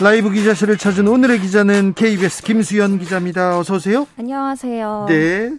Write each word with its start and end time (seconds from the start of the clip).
라이브 0.00 0.30
기자실을 0.30 0.78
찾은 0.78 1.08
오늘의 1.08 1.40
기자는 1.40 1.94
KBS 1.94 2.44
김수연 2.44 3.00
기자입니다. 3.00 3.58
어서 3.58 3.74
오세요. 3.74 4.06
안녕하세요. 4.16 5.06
네. 5.08 5.50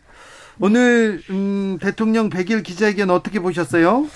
오늘 0.61 1.21
음, 1.30 1.77
대통령 1.81 2.30
100일 2.30 2.63
기자회견 2.63 3.09
어떻게 3.09 3.39
보셨어요? 3.41 4.07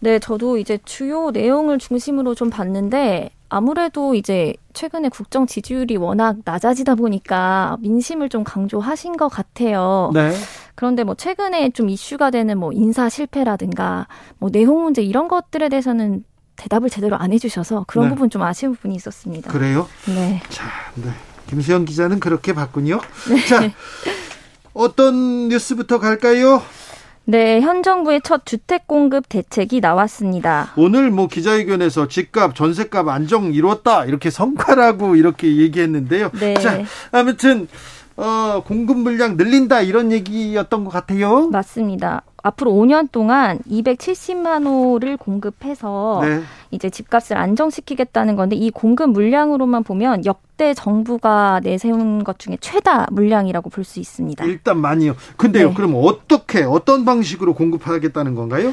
네, 0.00 0.18
저도 0.18 0.56
이제 0.56 0.78
주요 0.84 1.30
내용을 1.30 1.78
중심으로 1.78 2.34
좀 2.34 2.50
봤는데 2.50 3.30
아무래도 3.48 4.14
이제 4.14 4.54
최근에 4.72 5.08
국정 5.08 5.46
지지율이 5.46 5.96
워낙 5.98 6.38
낮아지다 6.44 6.96
보니까 6.96 7.76
민심을 7.80 8.28
좀 8.28 8.42
강조하신 8.42 9.16
것 9.16 9.28
같아요. 9.28 10.10
네. 10.14 10.32
그런데 10.74 11.04
뭐 11.04 11.14
최근에 11.14 11.70
좀 11.70 11.90
이슈가 11.90 12.30
되는 12.30 12.58
뭐 12.58 12.72
인사 12.72 13.08
실패라든가 13.08 14.08
뭐 14.38 14.50
내용 14.50 14.82
문제 14.82 15.02
이런 15.02 15.28
것들에 15.28 15.68
대해서는 15.68 16.24
대답을 16.60 16.90
제대로 16.90 17.16
안 17.16 17.32
해주셔서 17.32 17.84
그런 17.88 18.06
네. 18.06 18.14
부분 18.14 18.28
좀 18.28 18.42
아쉬운 18.42 18.74
부분이 18.74 18.94
있었습니다. 18.96 19.50
그래요? 19.50 19.88
네. 20.06 20.42
자, 20.50 20.66
네. 20.94 21.10
김수현 21.48 21.86
기자는 21.86 22.20
그렇게 22.20 22.52
봤군요. 22.52 23.00
자, 23.48 23.70
어떤 24.74 25.48
뉴스부터 25.48 25.98
갈까요? 25.98 26.62
네, 27.24 27.60
현 27.60 27.82
정부의 27.82 28.20
첫 28.22 28.44
주택 28.44 28.86
공급 28.86 29.28
대책이 29.28 29.80
나왔습니다. 29.80 30.72
오늘 30.76 31.10
뭐 31.10 31.28
기자회견에서 31.28 32.08
집값, 32.08 32.54
전세값 32.54 33.08
안정 33.08 33.54
이뤘다 33.54 34.04
이렇게 34.04 34.30
성과라고 34.30 35.16
이렇게 35.16 35.56
얘기했는데요. 35.56 36.30
네. 36.40 36.54
자, 36.54 36.82
아무튼 37.10 37.68
어, 38.20 38.62
공급 38.66 38.98
물량 38.98 39.36
늘린다 39.36 39.80
이런 39.80 40.12
얘기였던 40.12 40.84
것 40.84 40.90
같아요. 40.90 41.48
맞습니다. 41.48 42.22
앞으로 42.42 42.70
5년 42.72 43.10
동안 43.12 43.58
270만 43.70 44.66
호를 44.66 45.16
공급해서 45.16 46.20
네. 46.22 46.40
이제 46.70 46.88
집값을 46.90 47.36
안정시키겠다는 47.36 48.36
건데 48.36 48.56
이 48.56 48.70
공급 48.70 49.10
물량으로만 49.10 49.82
보면 49.84 50.24
역대 50.24 50.72
정부가 50.74 51.60
내세운 51.62 52.22
것 52.24 52.38
중에 52.38 52.56
최다 52.60 53.08
물량이라고 53.10 53.68
볼 53.70 53.84
수 53.84 54.00
있습니다. 54.00 54.44
일단 54.44 54.78
많이요. 54.78 55.16
근데요, 55.36 55.68
네. 55.68 55.74
그럼 55.74 55.94
어떻게 55.96 56.62
어떤 56.62 57.04
방식으로 57.04 57.54
공급하겠다는 57.54 58.34
건가요? 58.34 58.72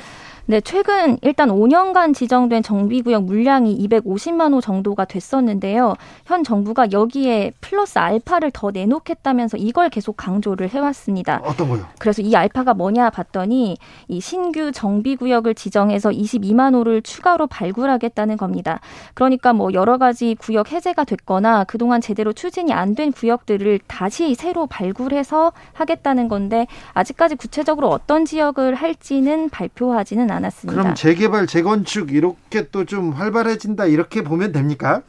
네, 0.50 0.62
최근 0.62 1.18
일단 1.24 1.50
5년간 1.50 2.14
지정된 2.14 2.64
정비구역 2.64 3.26
물량이 3.26 3.86
250만 3.86 4.54
호 4.54 4.62
정도가 4.62 5.04
됐었는데요. 5.04 5.96
현 6.26 6.46
정부가 6.46 6.88
여기에 6.94 7.52
플러스 7.60 8.00
알파를 8.00 8.52
더 8.52 8.72
내놓겠다면서 8.72 9.58
이걸 9.58 9.90
계속 9.90 10.16
강조를 10.16 10.70
해왔습니다. 10.70 11.42
어떤 11.44 11.68
거요? 11.68 11.86
그래서 12.00 12.22
이 12.22 12.34
알파가 12.34 12.76
뭐냐 12.76 13.10
봤더니 13.10 13.76
이 14.08 14.22
신규 14.22 14.72
정비구역을 14.72 15.54
지정해서 15.54 16.12
22만 16.12 16.76
호를 16.76 17.02
추가로 17.02 17.48
발굴하겠다는 17.48 18.38
겁니다. 18.38 18.80
그러니까 19.16 19.52
뭐 19.52 19.74
여러 19.74 19.98
가지 19.98 20.34
구역 20.40 20.72
해제가 20.72 21.04
됐거나 21.04 21.66
그동안 21.66 22.00
제대로 22.00 22.32
추진이 22.32 22.72
안 22.72 22.96
된 22.96 23.12
구역들을 23.12 23.82
다시 23.86 24.34
새로 24.34 24.66
발굴해서 24.66 25.52
하겠다는 25.74 26.30
건데 26.30 26.68
아직까지 26.94 27.36
구체적으로 27.36 27.90
어떤 27.90 28.24
지역을 28.24 28.76
할지는 28.76 29.50
발표하지는 29.50 30.32
않 30.32 30.37
았습니다. 30.46 30.82
그럼 30.82 30.96
재개발, 30.96 31.48
재건축 31.48 32.12
이렇게 32.12 32.68
또 32.70 32.86
좀 32.86 33.12
활발해진다 33.12 33.86
이렇게 33.86 34.22
보면 34.24 34.52
됩니까? 34.54 35.02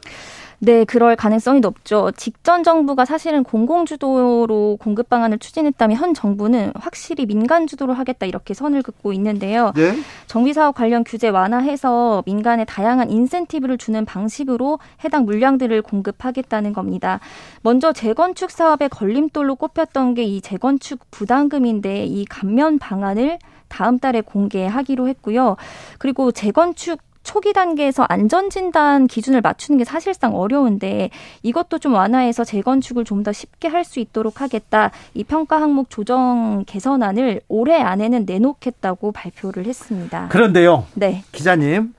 네, 0.61 0.83
그럴 0.83 1.15
가능성이 1.15 1.61
높죠. 1.61 2.11
직전 2.17 2.63
정부가 2.65 3.05
사실은 3.05 3.45
공공주도로 3.45 4.77
공급 4.81 5.07
방안을 5.09 5.39
추진했다면 5.39 5.95
현 5.95 6.13
정부는 6.13 6.73
확실히 6.75 7.25
민간 7.25 7.65
주도로 7.65 7.93
하겠다 7.93 8.25
이렇게 8.25 8.53
선을 8.53 8.81
긋고 8.83 9.13
있는데요. 9.13 9.71
네. 9.75 9.93
정비사업 10.27 10.75
관련 10.75 11.05
규제 11.05 11.29
완화해서 11.29 12.23
민간에 12.25 12.65
다양한 12.65 13.09
인센티브를 13.09 13.77
주는 13.77 14.03
방식으로 14.03 14.79
해당 15.05 15.23
물량들을 15.23 15.81
공급하겠다는 15.81 16.73
겁니다. 16.73 17.21
먼저 17.61 17.93
재건축 17.93 18.51
사업의 18.51 18.89
걸림돌로 18.89 19.55
꼽혔던 19.55 20.15
게 20.15 20.23
이 20.23 20.41
재건축 20.41 20.99
부담금인데 21.11 22.05
이 22.05 22.25
감면 22.25 22.77
방안을 22.79 23.39
다음 23.69 23.99
달에 23.99 24.21
공개하기로 24.21 25.07
했고요. 25.07 25.55
그리고 25.97 26.31
재건축 26.31 26.99
초기 27.21 27.53
단계에서 27.53 28.05
안전진단 28.09 29.05
기준을 29.05 29.41
맞추는 29.41 29.77
게 29.77 29.83
사실상 29.83 30.35
어려운데 30.35 31.09
이것도 31.43 31.77
좀 31.77 31.93
완화해서 31.93 32.43
재건축을 32.43 33.03
좀 33.05 33.23
더 33.23 33.31
쉽게 33.33 33.67
할 33.67 33.83
수 33.83 33.99
있도록 33.99 34.39
하겠다. 34.41 34.91
이 35.13 35.23
평가 35.25 35.61
항목 35.61 35.89
조정 35.89 36.63
개선안을 36.65 37.41
올해 37.49 37.79
안에는 37.81 38.23
내놓겠다고 38.25 39.11
발표를 39.11 39.65
했습니다. 39.65 40.29
그런데요, 40.29 40.85
네, 40.95 41.23
기자님. 41.33 41.93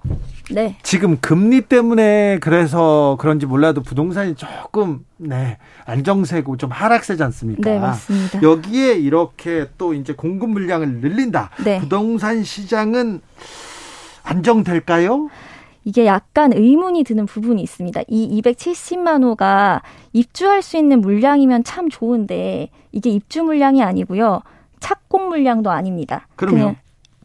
네. 0.52 0.76
지금 0.82 1.18
금리 1.20 1.60
때문에 1.62 2.38
그래서 2.40 3.16
그런지 3.20 3.46
몰라도 3.46 3.82
부동산이 3.82 4.34
조금 4.34 5.04
네 5.16 5.58
안정세고 5.86 6.56
좀 6.56 6.70
하락세지 6.70 7.22
않습니까? 7.22 7.70
네, 7.70 7.78
맞습니다. 7.78 8.42
여기에 8.42 8.94
이렇게 8.94 9.68
또 9.78 9.94
이제 9.94 10.12
공급 10.12 10.50
물량을 10.50 11.00
늘린다. 11.00 11.50
네. 11.64 11.78
부동산 11.80 12.42
시장은 12.42 13.20
안정될까요? 14.22 15.28
이게 15.84 16.04
약간 16.04 16.52
의문이 16.52 17.04
드는 17.04 17.26
부분이 17.26 17.62
있습니다. 17.62 18.02
이 18.08 18.42
270만 18.42 19.24
호가 19.24 19.82
입주할 20.12 20.62
수 20.62 20.76
있는 20.76 21.00
물량이면 21.00 21.64
참 21.64 21.88
좋은데 21.88 22.68
이게 22.92 23.10
입주 23.10 23.42
물량이 23.42 23.82
아니고요. 23.82 24.42
착공 24.80 25.28
물량도 25.28 25.70
아닙니다. 25.70 26.26
그럼요. 26.36 26.74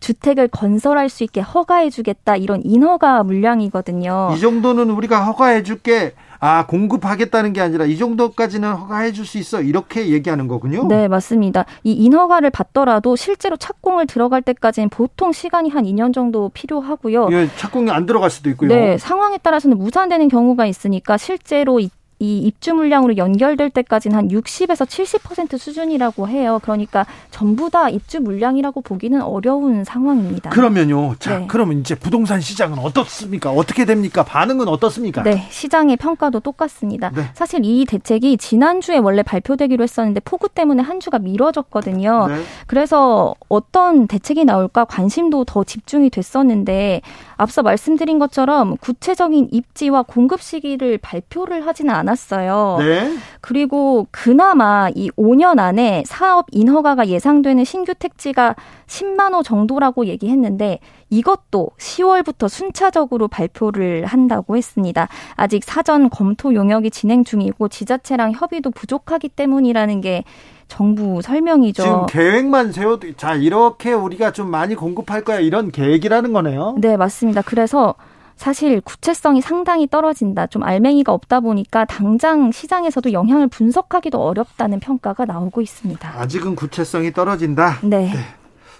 주택을 0.05 0.47
건설할 0.49 1.09
수 1.09 1.23
있게 1.23 1.41
허가해 1.41 1.89
주겠다 1.89 2.35
이런 2.35 2.61
인허가 2.63 3.23
물량이거든요. 3.23 4.33
이 4.35 4.39
정도는 4.39 4.91
우리가 4.91 5.25
허가해 5.25 5.63
줄게. 5.63 6.13
아, 6.39 6.67
공급하겠다는 6.67 7.53
게 7.53 7.61
아니라 7.61 7.85
이 7.85 7.97
정도까지는 7.97 8.71
허가해 8.73 9.13
줄 9.13 9.25
수 9.25 9.39
있어. 9.39 9.61
이렇게 9.61 10.09
얘기하는 10.09 10.47
거군요. 10.47 10.87
네, 10.87 11.07
맞습니다. 11.07 11.65
이 11.83 11.93
인허가를 11.93 12.51
받더라도 12.51 13.15
실제로 13.15 13.57
착공을 13.57 14.05
들어갈 14.05 14.43
때까지는 14.43 14.89
보통 14.89 15.31
시간이 15.31 15.69
한 15.71 15.85
2년 15.85 16.13
정도 16.13 16.49
필요하고요. 16.49 17.29
예, 17.31 17.49
착공이 17.57 17.89
안 17.89 18.05
들어갈 18.05 18.29
수도 18.29 18.51
있고요. 18.51 18.69
네, 18.69 18.99
상황에 18.99 19.39
따라서는 19.39 19.79
무산되는 19.79 20.27
경우가 20.27 20.67
있으니까 20.67 21.17
실제로 21.17 21.79
이, 21.79 21.89
이 22.19 22.39
입주 22.39 22.73
물량으로 22.73 23.17
연결될 23.17 23.69
때까지는 23.71 24.17
한 24.17 24.27
60에서 24.29 24.85
70% 24.85 25.57
수준이라고 25.57 26.29
해요. 26.29 26.59
그러니까 26.61 27.05
전부 27.29 27.69
다 27.69 27.89
입주 27.89 28.21
물량이라고 28.21 28.81
보기는 28.81 29.21
어려운 29.21 29.83
상황입니다. 29.83 30.49
그러면요. 30.51 31.15
자, 31.19 31.39
네. 31.39 31.45
그러면 31.49 31.79
이제 31.79 31.93
부동산 31.93 32.39
시장은 32.39 32.79
어떻습니까? 32.79 33.51
어떻게 33.51 33.83
됩니까? 33.83 34.23
반응은 34.23 34.69
어떻습니까? 34.69 35.23
네, 35.23 35.45
시장의 35.49 35.97
평가도 35.97 36.39
똑같습니다. 36.39 37.11
네. 37.13 37.23
사실 37.33 37.61
이 37.65 37.83
대책이 37.85 38.37
지난주에 38.37 38.97
원래 38.97 39.21
발표되기로 39.21 39.83
했었는데 39.83 40.21
폭우 40.21 40.47
때문에 40.47 40.83
한 40.83 41.01
주가 41.01 41.19
미뤄졌거든요. 41.19 42.27
네. 42.27 42.35
그래서 42.67 43.35
어떤 43.49 44.07
대책이 44.07 44.45
나올까 44.45 44.85
관심도 44.85 45.43
더 45.43 45.65
집중이 45.65 46.09
됐었는데 46.09 47.01
앞서 47.35 47.61
말씀드린 47.61 48.19
것처럼 48.19 48.77
구체적인 48.77 49.49
입지와 49.51 50.03
공급 50.03 50.41
시기를 50.41 50.97
발표를 50.99 51.67
하지는 51.67 51.93
않 51.93 52.04
았어요. 52.07 52.77
네. 52.79 53.17
그리고 53.41 54.07
그나마 54.11 54.89
이 54.93 55.09
5년 55.11 55.59
안에 55.59 56.03
사업 56.05 56.45
인허가가 56.51 57.07
예상되는 57.07 57.63
신규 57.63 57.93
택지가 57.93 58.55
10만 58.87 59.33
호 59.33 59.43
정도라고 59.43 60.05
얘기했는데 60.07 60.79
이것도 61.09 61.69
10월부터 61.77 62.49
순차적으로 62.49 63.27
발표를 63.27 64.05
한다고 64.05 64.57
했습니다. 64.57 65.07
아직 65.35 65.63
사전 65.63 66.09
검토 66.09 66.53
용역이 66.53 66.91
진행 66.91 67.23
중이고 67.23 67.67
지자체랑 67.67 68.33
협의도 68.33 68.71
부족하기 68.71 69.29
때문이라는 69.29 70.01
게 70.01 70.23
정부 70.67 71.21
설명이죠. 71.21 71.83
지금 71.83 72.05
계획만 72.07 72.71
세워도 72.71 73.13
자, 73.17 73.35
이렇게 73.35 73.93
우리가 73.93 74.31
좀 74.31 74.49
많이 74.49 74.75
공급할 74.75 75.23
거야. 75.23 75.39
이런 75.39 75.71
계획이라는 75.71 76.33
거네요. 76.33 76.75
네, 76.79 76.97
맞습니다. 76.97 77.41
그래서 77.43 77.93
사실 78.35 78.81
구체성이 78.81 79.41
상당히 79.41 79.87
떨어진다. 79.87 80.47
좀 80.47 80.63
알맹이가 80.63 81.11
없다 81.11 81.39
보니까 81.39 81.85
당장 81.85 82.51
시장에서도 82.51 83.13
영향을 83.13 83.47
분석하기도 83.47 84.21
어렵다는 84.21 84.79
평가가 84.79 85.25
나오고 85.25 85.61
있습니다. 85.61 86.19
아직은 86.19 86.55
구체성이 86.55 87.13
떨어진다. 87.13 87.79
네. 87.83 88.11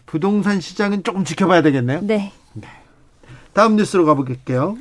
부동산 0.05 0.59
시장은 0.61 1.03
조금 1.03 1.23
지켜봐야 1.23 1.61
되겠네요. 1.61 2.01
네. 2.03 2.31
다음 3.53 3.77
뉴스로 3.77 4.05
가볼게요. 4.05 4.77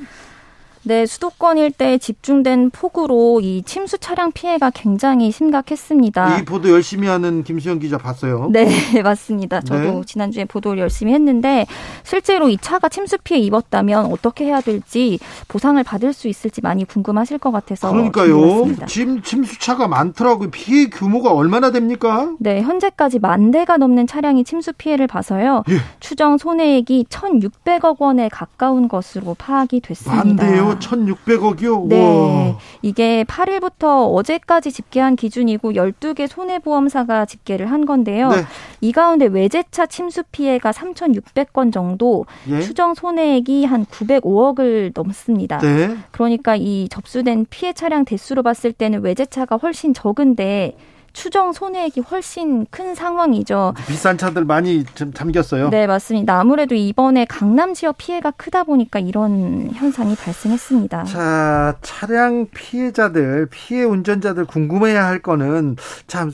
네, 0.87 1.07
수도권 1.07 1.57
일대에 1.57 1.97
집중된 1.97 2.69
폭우로 2.69 3.41
이 3.41 3.63
침수 3.65 3.97
차량 3.97 4.31
피해가 4.31 4.69
굉장히 4.69 5.31
심각했습니다. 5.31 6.37
이 6.37 6.45
보도 6.45 6.69
열심히 6.69 7.07
하는 7.07 7.43
김수영 7.43 7.79
기자 7.79 7.97
봤어요. 7.97 8.49
네, 8.51 8.67
맞습니다. 9.01 9.61
저도 9.61 9.81
네. 9.81 10.01
지난주에 10.05 10.45
보도를 10.45 10.77
열심히 10.77 11.13
했는데 11.13 11.65
실제로 12.03 12.49
이 12.49 12.57
차가 12.61 12.87
침수 12.87 13.17
피해 13.23 13.39
입었다면 13.39 14.05
어떻게 14.11 14.45
해야 14.45 14.61
될지 14.61 15.17
보상을 15.47 15.83
받을 15.83 16.13
수 16.13 16.27
있을지 16.27 16.61
많이 16.61 16.85
궁금하실 16.85 17.39
것 17.39 17.49
같아서 17.49 17.91
그러니까요. 17.91 18.85
지금 18.85 19.23
침수 19.23 19.57
차가 19.59 19.87
많더라고요. 19.87 20.51
피해 20.51 20.87
규모가 20.89 21.31
얼마나 21.33 21.71
됩니까? 21.71 22.29
네, 22.39 22.61
현재까지 22.61 23.17
만 23.17 23.49
대가 23.49 23.77
넘는 23.77 24.05
차량이 24.05 24.43
침수 24.43 24.71
피해를 24.73 25.07
봐서요. 25.07 25.63
예. 25.69 25.77
추정 25.99 26.37
손해액이 26.37 27.07
1,600억 27.09 27.99
원에 27.99 28.29
가까운 28.29 28.87
것으로 28.87 29.33
파악이 29.33 29.79
됐습니다. 29.79 30.23
만 30.23 30.35
대요? 30.35 30.74
1,600억이요? 30.79 31.87
네. 31.87 31.99
와. 31.99 32.57
이게 32.81 33.23
8일부터 33.25 34.13
어제까지 34.13 34.71
집계한 34.71 35.15
기준이고 35.15 35.73
12개 35.73 36.27
손해보험사가 36.27 37.25
집계를 37.25 37.71
한 37.71 37.85
건데요. 37.85 38.29
네. 38.29 38.43
이 38.81 38.91
가운데 38.91 39.25
외제차 39.25 39.85
침수 39.87 40.23
피해가 40.31 40.71
3,600건 40.71 41.73
정도, 41.73 42.25
예? 42.49 42.61
추정 42.61 42.93
손해액이 42.93 43.65
한 43.65 43.85
905억을 43.85 44.91
넘습니다. 44.95 45.57
네. 45.59 45.95
그러니까 46.11 46.55
이 46.55 46.87
접수된 46.89 47.45
피해 47.49 47.73
차량 47.73 48.05
대수로 48.05 48.43
봤을 48.43 48.73
때는 48.73 49.01
외제차가 49.01 49.57
훨씬 49.57 49.93
적은데 49.93 50.75
추정 51.15 51.53
손해액이 51.53 52.01
훨씬 52.01 52.67
큰 52.69 52.93
상황이죠. 52.93 53.73
비싼 53.87 54.17
차들 54.17 54.43
많이 54.43 54.83
좀 54.95 55.13
잠겼어요. 55.13 55.69
네, 55.69 55.87
맞습니다. 55.87 56.37
아무래도 56.39 56.75
이번에 56.75 57.25
강남 57.25 57.73
지역 57.73 57.97
피해가 57.97 58.31
크다 58.31 58.65
보니까 58.65 58.99
이런 58.99 59.71
현상이 59.73 60.15
발생했습니다. 60.15 61.05
자, 61.05 61.75
차량 61.81 62.47
피해자들, 62.53 63.47
피해 63.49 63.83
운전자들 63.83 64.45
궁금해야 64.45 65.05
할 65.05 65.19
거는 65.21 65.77
참 66.05 66.33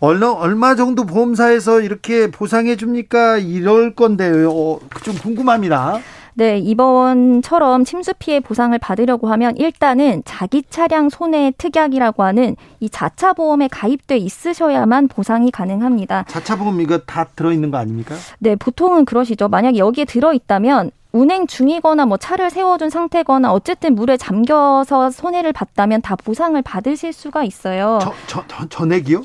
얼마 0.00 0.28
얼마 0.28 0.74
정도 0.74 1.04
보험사에서 1.04 1.82
이렇게 1.82 2.30
보상해 2.30 2.76
줍니까? 2.76 3.36
이럴 3.36 3.94
건데요. 3.94 4.50
어, 4.50 4.80
좀 5.02 5.14
궁금합니다. 5.18 5.98
네, 6.36 6.58
이번처럼 6.58 7.84
침수 7.84 8.12
피해 8.18 8.40
보상을 8.40 8.76
받으려고 8.78 9.28
하면 9.28 9.56
일단은 9.56 10.22
자기 10.24 10.62
차량 10.68 11.08
손해 11.08 11.52
특약이라고 11.56 12.24
하는 12.24 12.56
이 12.80 12.90
자차 12.90 13.32
보험에 13.32 13.68
가입돼 13.68 14.16
있으셔야만 14.16 15.08
보상이 15.08 15.50
가능합니다. 15.50 16.24
자차 16.28 16.56
보험 16.56 16.80
이거 16.80 16.98
다 16.98 17.24
들어 17.36 17.52
있는 17.52 17.70
거 17.70 17.78
아닙니까? 17.78 18.16
네, 18.40 18.56
보통은 18.56 19.04
그러시죠. 19.04 19.48
만약 19.48 19.76
여기에 19.76 20.06
들어 20.06 20.32
있다면 20.32 20.90
운행 21.12 21.46
중이거나 21.46 22.06
뭐 22.06 22.16
차를 22.16 22.50
세워둔 22.50 22.90
상태거나 22.90 23.52
어쨌든 23.52 23.94
물에 23.94 24.16
잠겨서 24.16 25.10
손해를 25.10 25.52
봤다면 25.52 26.02
다 26.02 26.16
보상을 26.16 26.60
받으실 26.62 27.12
수가 27.12 27.44
있어요. 27.44 28.00
저, 28.02 28.12
저, 28.26 28.44
저 28.48 28.68
전액이요? 28.68 29.22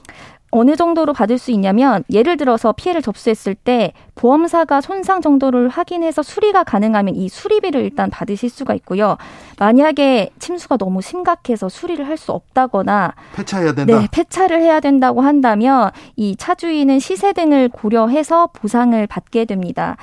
어느 0.51 0.75
정도로 0.75 1.13
받을 1.13 1.37
수 1.37 1.51
있냐면 1.51 2.03
예를 2.11 2.37
들어서 2.37 2.71
피해를 2.71 3.01
접수했을 3.01 3.55
때 3.55 3.93
보험사가 4.15 4.81
손상 4.81 5.21
정도를 5.21 5.69
확인해서 5.69 6.23
수리가 6.23 6.63
가능하면 6.63 7.15
이 7.15 7.29
수리비를 7.29 7.81
일단 7.81 8.09
받으실 8.09 8.49
수가 8.49 8.73
있고요. 8.75 9.17
만약에 9.59 10.29
침수가 10.39 10.77
너무 10.77 11.01
심각해서 11.01 11.69
수리를 11.69 12.07
할 12.07 12.19
수 12.19 12.33
없다거나 12.33 13.13
폐차해야 13.33 13.73
된다. 13.73 13.97
네, 13.97 14.07
폐차를 14.11 14.61
해야 14.61 14.81
된다고 14.81 15.21
한다면 15.21 15.91
이 16.17 16.35
차주인은 16.35 16.99
시세 16.99 17.31
등을 17.31 17.69
고려해서 17.69 18.47
보상을 18.51 19.07
받게 19.07 19.45
됩니다. 19.45 19.95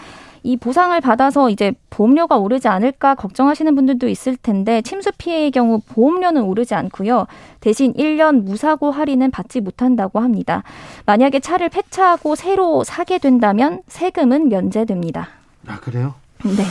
이 0.46 0.56
보상을 0.56 0.98
받아서 1.00 1.50
이제 1.50 1.72
보험료가 1.90 2.36
오르지 2.36 2.68
않을까 2.68 3.16
걱정하시는 3.16 3.74
분들도 3.74 4.08
있을 4.08 4.36
텐데 4.36 4.80
침수 4.80 5.10
피해의 5.18 5.50
경우 5.50 5.80
보험료는 5.88 6.42
오르지 6.42 6.76
않고요. 6.76 7.26
대신 7.58 7.92
1년 7.94 8.44
무사고 8.44 8.92
할인은 8.92 9.32
받지 9.32 9.60
못한다고 9.60 10.20
합니다. 10.20 10.62
만약에 11.04 11.40
차를 11.40 11.68
폐차하고 11.68 12.36
새로 12.36 12.84
사게 12.84 13.18
된다면 13.18 13.82
세금은 13.88 14.48
면제됩니다. 14.48 15.30
아, 15.66 15.80
그래요? 15.80 16.14
네. 16.44 16.62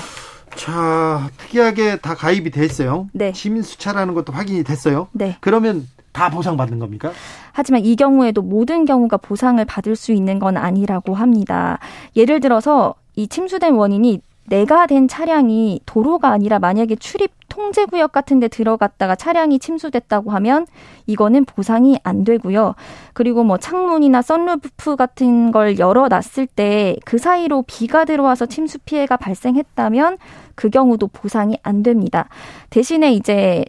자, 0.55 1.29
특이하게 1.35 1.97
다 1.97 2.15
가입이 2.15 2.51
됐어요. 2.51 3.09
네. 3.11 3.33
침수차라는 3.33 4.13
것도 4.13 4.31
확인이 4.31 4.63
됐어요. 4.63 5.09
네. 5.11 5.35
그러면 5.41 5.85
다 6.13 6.29
보상받는 6.29 6.79
겁니까? 6.79 7.11
하지만 7.51 7.83
이 7.83 7.97
경우에도 7.97 8.41
모든 8.41 8.85
경우가 8.85 9.17
보상을 9.17 9.63
받을 9.65 9.97
수 9.97 10.13
있는 10.13 10.39
건 10.39 10.55
아니라고 10.55 11.13
합니다. 11.13 11.79
예를 12.15 12.39
들어서 12.39 12.95
이 13.15 13.27
침수된 13.27 13.75
원인이 13.75 14.21
내가 14.47 14.85
된 14.85 15.07
차량이 15.07 15.79
도로가 15.85 16.29
아니라 16.29 16.59
만약에 16.59 16.95
출입 16.97 17.31
통제 17.49 17.85
구역 17.85 18.11
같은 18.11 18.39
데 18.39 18.47
들어갔다가 18.47 19.15
차량이 19.15 19.59
침수됐다고 19.59 20.31
하면 20.31 20.67
이거는 21.07 21.45
보상이 21.45 21.97
안 22.03 22.23
되고요. 22.23 22.75
그리고 23.13 23.43
뭐 23.43 23.57
창문이나 23.57 24.21
썬루프 24.21 24.97
같은 24.97 25.51
걸 25.51 25.79
열어 25.79 26.07
놨을 26.09 26.47
때 26.47 26.95
그 27.05 27.17
사이로 27.17 27.63
비가 27.65 28.05
들어와서 28.05 28.45
침수 28.45 28.77
피해가 28.79 29.17
발생했다면 29.17 30.17
그 30.55 30.69
경우도 30.69 31.07
보상이 31.07 31.57
안 31.63 31.81
됩니다. 31.81 32.27
대신에 32.69 33.13
이제 33.13 33.65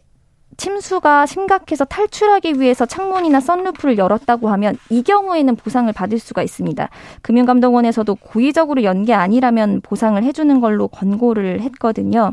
침수가 0.57 1.27
심각해서 1.27 1.85
탈출하기 1.85 2.61
위해서 2.61 2.87
창문이나 2.87 3.41
썬루프를 3.41 3.99
열었다고 3.99 4.49
하면 4.51 4.77
이 4.91 5.03
경우에는 5.03 5.57
보상을 5.57 5.93
받을 5.93 6.19
수가 6.19 6.43
있습니다. 6.43 6.89
금융감독원에서도 7.23 8.15
고의적으로 8.17 8.83
연 8.83 9.05
게 9.07 9.13
아니라면 9.15 9.83
보상을 9.83 10.21
해주는 10.23 10.61
걸로 10.61 10.89
권고를 10.89 11.61
했거든요. 11.61 12.33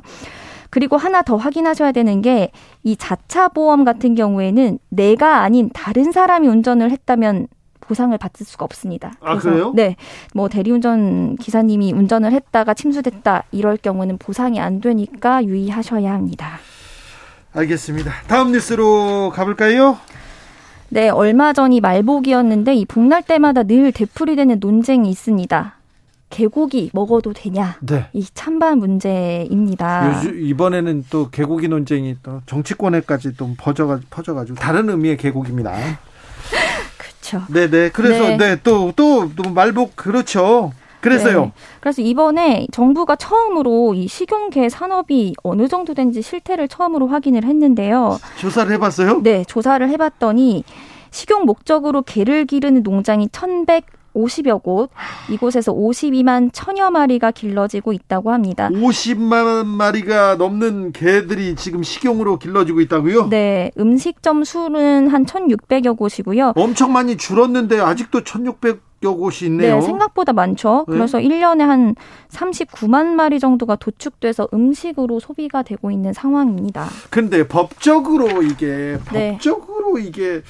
그리고 0.71 0.97
하나 0.97 1.21
더 1.21 1.35
확인하셔야 1.35 1.91
되는 1.91 2.21
게 2.21 2.51
이 2.83 2.95
자차 2.97 3.47
보험 3.47 3.83
같은 3.85 4.15
경우에는 4.15 4.79
내가 4.89 5.41
아닌 5.41 5.69
다른 5.73 6.11
사람이 6.11 6.47
운전을 6.47 6.91
했다면 6.91 7.47
보상을 7.79 8.17
받을 8.17 8.45
수가 8.45 8.65
없습니다. 8.65 9.13
아, 9.21 9.37
그래요? 9.37 9.71
네. 9.75 9.95
뭐 10.33 10.49
대리운전 10.49 11.35
기사님이 11.35 11.93
운전을 11.93 12.31
했다가 12.31 12.73
침수됐다 12.73 13.43
이럴 13.51 13.77
경우는 13.77 14.17
보상이 14.17 14.59
안 14.59 14.81
되니까 14.81 15.43
유의하셔야 15.45 16.11
합니다. 16.13 16.57
알겠습니다. 17.53 18.11
다음 18.27 18.51
뉴스로 18.51 19.31
가볼까요? 19.33 19.97
네, 20.89 21.09
얼마 21.09 21.53
전이 21.53 21.81
말복이었는데 21.81 22.75
이 22.75 22.85
복날 22.85 23.23
때마다 23.23 23.63
늘 23.63 23.91
되풀이되는 23.91 24.57
논쟁이 24.59 25.09
있습니다. 25.09 25.75
개고기 26.29 26.89
먹어도 26.93 27.33
되냐? 27.33 27.77
네. 27.81 28.07
이 28.13 28.25
찬반 28.33 28.79
문제입니다. 28.79 30.17
요즘 30.17 30.39
이번에는 30.39 31.05
또 31.09 31.29
개고기 31.29 31.67
논쟁이 31.67 32.17
또 32.23 32.41
정치권에까지 32.47 33.37
또 33.37 33.53
퍼져가 33.55 33.99
퍼져가지고 34.09 34.57
다른 34.57 34.89
의미의 34.89 35.17
개고기입니다. 35.17 35.71
그렇죠. 36.97 37.45
네네. 37.53 37.89
그래서 37.89 38.35
네 38.37 38.55
또또또 38.57 39.25
네, 39.27 39.33
또, 39.35 39.43
또 39.43 39.49
말복 39.51 39.95
그렇죠. 39.95 40.73
그래서요. 41.03 41.41
네. 41.45 41.51
그래서 41.81 42.01
이번에 42.01 42.65
정부가 42.71 43.17
처음으로 43.17 43.93
이 43.93 44.07
식용개 44.07 44.69
산업이 44.69 45.35
어느 45.43 45.67
정도 45.67 45.93
된지 45.93 46.21
실태를 46.21 46.69
처음으로 46.69 47.07
확인을 47.07 47.43
했는데요. 47.43 48.17
조사를 48.39 48.71
해봤어요? 48.71 49.21
네, 49.21 49.43
조사를 49.43 49.87
해봤더니 49.89 50.63
식용 51.11 51.45
목적으로 51.45 52.01
개를 52.01 52.45
기르는 52.45 52.83
농장이 52.83 53.27
1,100 53.31 53.85
50여 54.13 54.61
곳, 54.61 54.89
이곳에서 55.29 55.73
52만 55.73 56.49
천여 56.53 56.91
마리가 56.91 57.31
길러지고 57.31 57.93
있다고 57.93 58.31
합니다. 58.31 58.69
50만 58.69 59.65
마리가 59.65 60.35
넘는 60.35 60.91
개들이 60.91 61.55
지금 61.55 61.83
식용으로 61.83 62.37
길러지고 62.37 62.81
있다고요? 62.81 63.29
네, 63.29 63.71
음식점 63.77 64.43
수는 64.43 65.07
한 65.07 65.25
1,600여 65.25 65.97
곳이고요. 65.97 66.53
엄청 66.55 66.93
많이 66.93 67.17
줄었는데 67.17 67.79
아직도 67.79 68.21
1,600여 68.21 69.17
곳이 69.17 69.45
있네요. 69.45 69.75
네, 69.75 69.81
생각보다 69.81 70.33
많죠. 70.33 70.85
네. 70.87 70.95
그래서 70.95 71.17
1년에 71.17 71.59
한 71.59 71.95
39만 72.29 73.07
마리 73.07 73.39
정도가 73.39 73.75
도축돼서 73.75 74.47
음식으로 74.53 75.19
소비가 75.19 75.61
되고 75.63 75.91
있는 75.91 76.13
상황입니다. 76.13 76.87
근데 77.09 77.47
법적으로 77.47 78.43
이게 78.43 78.97
네. 79.11 79.33
법적으로 79.33 79.97
네. 79.97 80.03
이게 80.03 80.41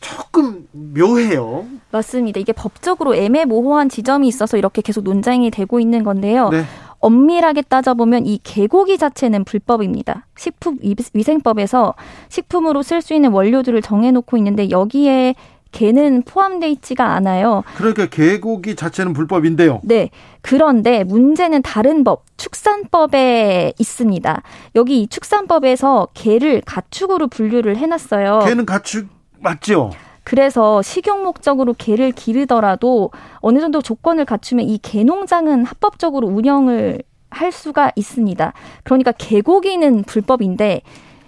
조금 0.00 0.66
묘해요. 0.72 1.66
맞습니다. 1.90 2.40
이게 2.40 2.52
법적으로 2.52 3.14
애매모호한 3.14 3.88
지점이 3.88 4.26
있어서 4.28 4.56
이렇게 4.56 4.82
계속 4.82 5.04
논쟁이 5.04 5.50
되고 5.50 5.78
있는 5.78 6.02
건데요. 6.04 6.48
네. 6.48 6.64
엄밀하게 7.00 7.62
따져보면 7.62 8.26
이 8.26 8.38
개고기 8.42 8.98
자체는 8.98 9.44
불법입니다. 9.44 10.26
식품위생법에서 10.36 11.94
식품으로 12.28 12.82
쓸 12.82 13.00
수 13.00 13.14
있는 13.14 13.30
원료들을 13.32 13.80
정해놓고 13.80 14.36
있는데 14.36 14.70
여기에 14.70 15.34
개는 15.72 16.22
포함돼 16.22 16.68
있지가 16.70 17.14
않아요. 17.14 17.62
그러니까 17.76 18.06
개고기 18.06 18.74
자체는 18.74 19.12
불법인데요. 19.12 19.80
네. 19.84 20.10
그런데 20.42 21.04
문제는 21.04 21.62
다른 21.62 22.04
법, 22.04 22.24
축산법에 22.36 23.74
있습니다. 23.78 24.42
여기 24.74 25.02
이 25.02 25.06
축산법에서 25.06 26.08
개를 26.14 26.60
가축으로 26.66 27.28
분류를 27.28 27.76
해놨어요. 27.76 28.40
개는 28.46 28.66
가축 28.66 29.06
맞죠? 29.40 29.90
그래서 30.24 30.82
식용 30.82 31.22
목적으로 31.24 31.74
개를 31.76 32.12
기르더라도 32.12 33.10
어느 33.40 33.58
정도 33.58 33.82
조건을 33.82 34.24
갖추면 34.24 34.68
이 34.68 34.78
개농장은 34.78 35.64
합법적으로 35.64 36.28
운영을 36.28 37.02
할 37.30 37.50
수가 37.52 37.90
있습니다. 37.96 38.52
그러니까 38.84 39.12
개고기는 39.12 40.04
불법인데 40.04 40.82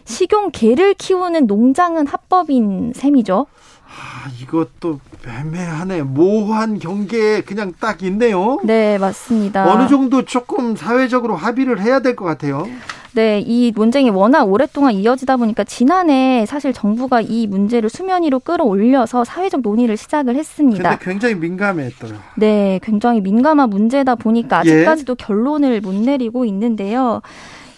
식용 0.05 0.51
개를 0.51 0.95
키우는 0.95 1.47
농장은 1.47 2.07
합법인 2.07 2.93
셈이죠. 2.95 3.47
아, 3.87 4.29
이것도 4.41 5.01
애매하네. 5.27 6.03
모호한 6.03 6.79
경계에 6.79 7.43
그냥 7.43 7.73
딱 7.79 8.03
있네요. 8.03 8.59
네, 8.65 8.99
맞습니다. 8.99 9.71
어느 9.71 9.89
정도 9.89 10.25
조금 10.25 10.77
사회적으로 10.77 11.37
합의를 11.37 11.81
해야 11.81 12.01
될 12.01 12.17
것 12.17 12.25
같아요. 12.25 12.67
네, 13.15 13.43
이 13.47 13.73
논쟁이 13.75 14.09
워낙 14.11 14.45
오랫동안 14.45 14.95
이어지다 14.95 15.37
보니까 15.37 15.65
지난해 15.65 16.47
사실 16.47 16.73
정부가 16.73 17.21
이 17.21 17.47
문제를 17.47 17.91
수면 17.91 18.23
위로 18.23 18.39
끌어올려서 18.39 19.25
사회적 19.25 19.61
논의를 19.61 19.97
시작을 19.97 20.35
했습니다. 20.37 20.91
근데 20.91 21.05
굉장히 21.05 21.35
민감했더요. 21.35 22.15
네, 22.37 22.81
굉장히 22.83 23.21
민감한 23.21 23.69
문제다 23.69 24.15
보니까 24.15 24.63
예. 24.65 24.71
아직까지도 24.71 25.17
예. 25.21 25.25
결론을 25.25 25.81
못 25.83 25.95
내리고 25.95 26.45
있는데요. 26.47 27.21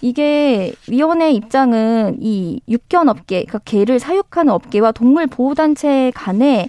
이게 0.01 0.73
위원회 0.89 1.31
입장은 1.33 2.19
이 2.21 2.61
육견 2.69 3.09
업계, 3.09 3.45
그러니까 3.45 3.59
개를 3.65 3.99
사육하는 3.99 4.53
업계와 4.53 4.93
동물 4.93 5.27
보호 5.27 5.55
단체 5.55 6.13
간에 6.15 6.69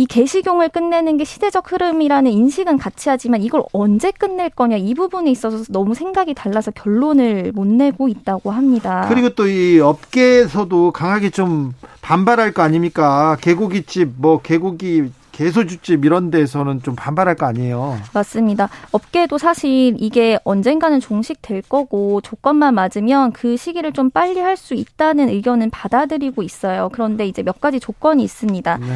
이 0.00 0.06
개식용을 0.06 0.70
끝내는 0.70 1.18
게 1.18 1.24
시대적 1.24 1.70
흐름이라는 1.72 2.30
인식은 2.30 2.78
같이 2.78 3.10
하지만 3.10 3.42
이걸 3.42 3.62
언제 3.74 4.10
끝낼 4.10 4.48
거냐 4.48 4.78
이 4.78 4.94
부분에 4.94 5.30
있어서 5.30 5.62
너무 5.68 5.94
생각이 5.94 6.32
달라서 6.32 6.70
결론을 6.70 7.52
못 7.54 7.66
내고 7.66 8.08
있다고 8.08 8.50
합니다. 8.50 9.04
그리고 9.10 9.28
또 9.34 9.46
이 9.46 9.78
업계에서도 9.78 10.92
강하게 10.92 11.28
좀 11.28 11.74
반발할 12.00 12.52
거 12.52 12.62
아닙니까? 12.62 13.36
개고기집 13.42 14.12
뭐 14.16 14.40
개고기 14.40 15.10
개소주집 15.32 16.04
이런 16.06 16.30
데서는 16.30 16.82
좀 16.82 16.94
반발할 16.94 17.34
거 17.34 17.44
아니에요. 17.46 17.98
맞습니다. 18.14 18.68
업계도 18.92 19.36
사실 19.38 19.96
이게 19.98 20.38
언젠가는 20.44 20.98
종식될 21.00 21.62
거고 21.68 22.20
조건만 22.22 22.74
맞으면 22.74 23.32
그 23.32 23.56
시기를 23.58 23.92
좀 23.92 24.08
빨리 24.08 24.40
할 24.40 24.56
수 24.56 24.72
있다는 24.74 25.28
의견은 25.28 25.68
받아들이고 25.70 26.42
있어요. 26.42 26.88
그런데 26.92 27.26
이제 27.26 27.42
몇 27.42 27.60
가지 27.60 27.80
조건이 27.80 28.22
있습니다. 28.24 28.78
네. 28.78 28.86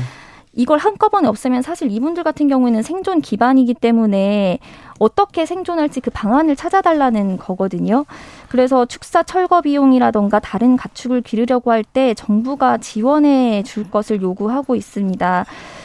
이걸 0.56 0.78
한꺼번에 0.78 1.28
없애면 1.28 1.62
사실 1.62 1.90
이분들 1.90 2.23
같은 2.23 2.49
경우에는 2.49 2.82
생존 2.82 3.20
기반이기 3.20 3.75
때문에 3.75 4.58
어떻게 4.99 5.44
생존할지 5.46 6.00
그 6.00 6.11
방안을 6.11 6.54
찾아달라는 6.56 7.37
거거든요. 7.38 8.04
그래서 8.49 8.87
축사 8.87 9.23
철거 9.25 9.61
비용이라던가 9.62 10.38
다른 10.38 10.76
가축을 10.76 11.23
기르려고 11.23 11.73
할 11.73 11.84
때 11.84 12.14
정부가 12.14 12.78
지원해 12.78 13.62
줄 13.64 13.90
것을 13.90 14.23
요구하고 14.23 14.75
있습니다. 14.75 15.44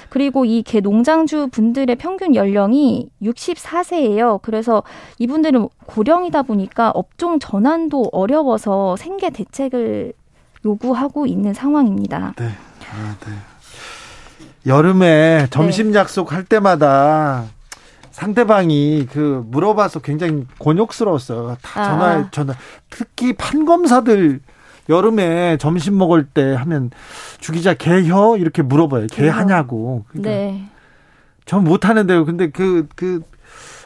그리고 0.10 0.46
이 0.46 0.64
개 0.64 0.80
농장주 0.80 1.50
분들의 1.52 1.96
평균 1.98 2.36
연령이 2.36 3.10
64세예요. 3.22 4.42
그래서 4.42 4.84
이분들은 5.18 5.68
고령이다 5.88 6.44
보니까 6.44 6.92
업종 6.92 7.40
전환도 7.40 8.10
어려워서 8.12 8.96
생계 8.96 9.30
대책을 9.30 10.14
요구하고 10.66 11.26
있는 11.26 11.54
상황입니다. 11.54 12.34
네. 12.38 12.46
아, 12.46 13.16
네. 13.26 13.34
여름에 14.66 15.48
점심 15.50 15.92
네. 15.92 16.00
약속 16.00 16.34
할 16.34 16.44
때마다 16.44 17.46
상대방이 18.12 19.08
그 19.12 19.46
물어봐서 19.48 20.00
굉장히 20.00 20.46
곤욕스러웠어요. 20.58 21.58
다 21.62 21.84
전화 21.84 22.06
아. 22.06 22.32
전화 22.32 22.54
특히 22.90 23.34
판검사들 23.34 24.42
여름에 24.90 25.58
점심 25.58 25.98
먹을 25.98 26.26
때 26.26 26.54
하면 26.54 26.90
주기자 27.40 27.76
개혀 27.76 28.36
이렇게 28.38 28.62
물어봐요. 28.62 29.08
개 29.08 29.30
하냐고. 29.30 30.04
그러니까 30.10 30.30
네. 30.30 30.70
전 31.46 31.64
못하는데요. 31.64 32.26
근데 32.26 32.50
그, 32.50 32.88
그, 32.96 33.22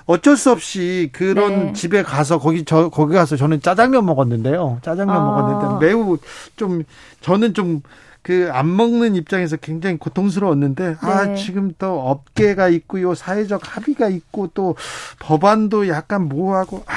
어쩔 0.06 0.36
수 0.36 0.52
없이 0.52 1.10
그런 1.14 1.68
네. 1.68 1.74
집에 1.74 2.04
가서 2.04 2.40
거기 2.40 2.66
저 2.66 2.90
거기 2.90 3.14
가서 3.14 3.38
저는 3.38 3.62
짜장면 3.62 4.06
먹었는데요. 4.06 4.80
짜장면 4.82 5.16
아. 5.16 5.20
먹었는데 5.20 5.86
매우 5.86 6.18
좀 6.56 6.84
저는 7.22 7.54
좀 7.54 7.82
그 8.24 8.50
안 8.52 8.76
먹는 8.76 9.16
입장에서 9.16 9.58
굉장히 9.58 9.98
고통스러웠는데 9.98 10.96
아, 11.02 11.26
네. 11.26 11.32
아 11.32 11.36
지금 11.36 11.74
또 11.78 12.00
업계가 12.00 12.70
있고요 12.70 13.14
사회적 13.14 13.62
합의가 13.64 14.08
있고 14.10 14.48
또 14.54 14.76
법안도 15.20 15.88
약간 15.90 16.30
모호하고 16.30 16.84
아, 16.88 16.94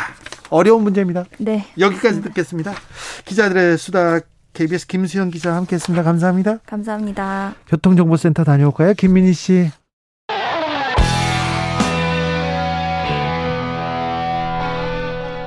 어려운 0.51 0.83
문제입니다. 0.85 1.25
네. 1.39 1.67
여기까지 1.79 2.23
듣겠습니다. 2.23 2.73
기자들의 3.25 3.77
수다 3.79 4.21
KBS 4.53 4.87
김수현 4.87 5.31
기자 5.31 5.55
함께했습니다. 5.55 6.03
감사합니다. 6.03 6.59
감사합니다. 6.65 7.55
교통정보센터 7.69 8.45
다녀올까요, 8.45 8.95
김민희 8.95 9.33
씨? 9.35 9.71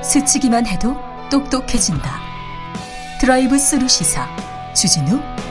스치기만 0.03 0.65
해도 0.67 0.95
똑똑해진다. 1.31 2.19
드라이브 3.19 3.57
스루 3.57 3.88
시사 3.88 4.27
주진우 4.74 5.38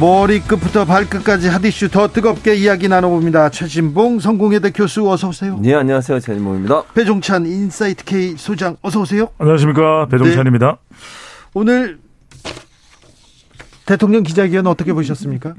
머리끝부터 0.00 0.86
발끝까지 0.86 1.48
핫이슈 1.48 1.90
더 1.90 2.08
뜨겁게 2.08 2.54
이야기 2.54 2.88
나눠봅니다. 2.88 3.50
최진봉 3.50 4.18
성공회대 4.18 4.70
교수 4.70 5.10
어서 5.10 5.28
오세요. 5.28 5.58
네 5.60 5.74
안녕하세요 5.74 6.20
최진봉입니다. 6.20 6.84
배종찬 6.94 7.44
인사이트 7.44 8.04
K 8.06 8.34
소장 8.38 8.78
어서 8.80 9.02
오세요. 9.02 9.28
안녕하십니까 9.36 10.06
배종찬입니다. 10.06 10.78
네. 10.88 10.96
오늘 11.52 11.98
대통령 13.84 14.22
기자회견 14.22 14.66
어떻게 14.66 14.94
보셨습니까? 14.94 15.54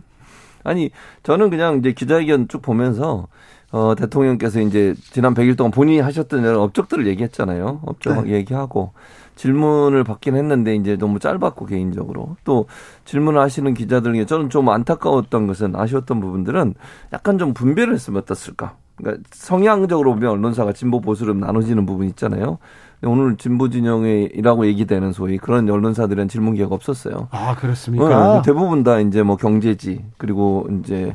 아니 0.63 0.89
저는 1.21 1.51
그냥 1.51 1.77
이제 1.77 1.91
기자회견 1.93 2.47
쭉 2.47 2.63
보면서 2.63 3.27
어, 3.71 3.93
대통령께서 3.95 4.59
이제 4.59 4.95
지난 5.11 5.35
100일 5.35 5.55
동안 5.55 5.69
본인이 5.69 5.99
하셨던 5.99 6.43
여러 6.43 6.63
업적들을 6.63 7.05
얘기했잖아요. 7.05 7.81
업적 7.85 8.25
네. 8.25 8.33
얘기하고 8.33 8.93
질문을 9.35 10.03
받긴 10.03 10.35
했는데 10.35 10.75
이제 10.75 10.97
너무 10.97 11.19
짧았고 11.19 11.65
개인적으로 11.65 12.35
또 12.43 12.67
질문을 13.05 13.39
하시는 13.39 13.73
기자들에게 13.73 14.25
저는 14.25 14.49
좀 14.49 14.69
안타까웠던 14.69 15.47
것은 15.47 15.75
아쉬웠던 15.75 16.19
부분들은 16.19 16.75
약간 17.13 17.37
좀 17.37 17.53
분별을 17.53 17.93
했으면 17.93 18.21
어떻을까. 18.21 18.75
그러니까 18.95 19.23
성향적으로 19.31 20.13
보면 20.13 20.31
언론사가 20.31 20.73
진보 20.73 21.01
보수로 21.01 21.33
나눠지는 21.33 21.85
부분 21.85 22.07
있잖아요. 22.07 22.59
오늘 23.03 23.35
진보 23.37 23.69
진영이라고 23.69 24.67
얘기되는 24.67 25.11
소위 25.11 25.37
그런 25.37 25.67
언론사들은 25.67 26.27
질문 26.27 26.53
기회가 26.53 26.75
없었어요. 26.75 27.29
아 27.31 27.55
그렇습니까? 27.55 28.35
네, 28.35 28.41
대부분 28.45 28.83
다 28.83 28.99
이제 28.99 29.23
뭐 29.23 29.37
경제지 29.37 30.05
그리고 30.17 30.67
이제 30.79 31.11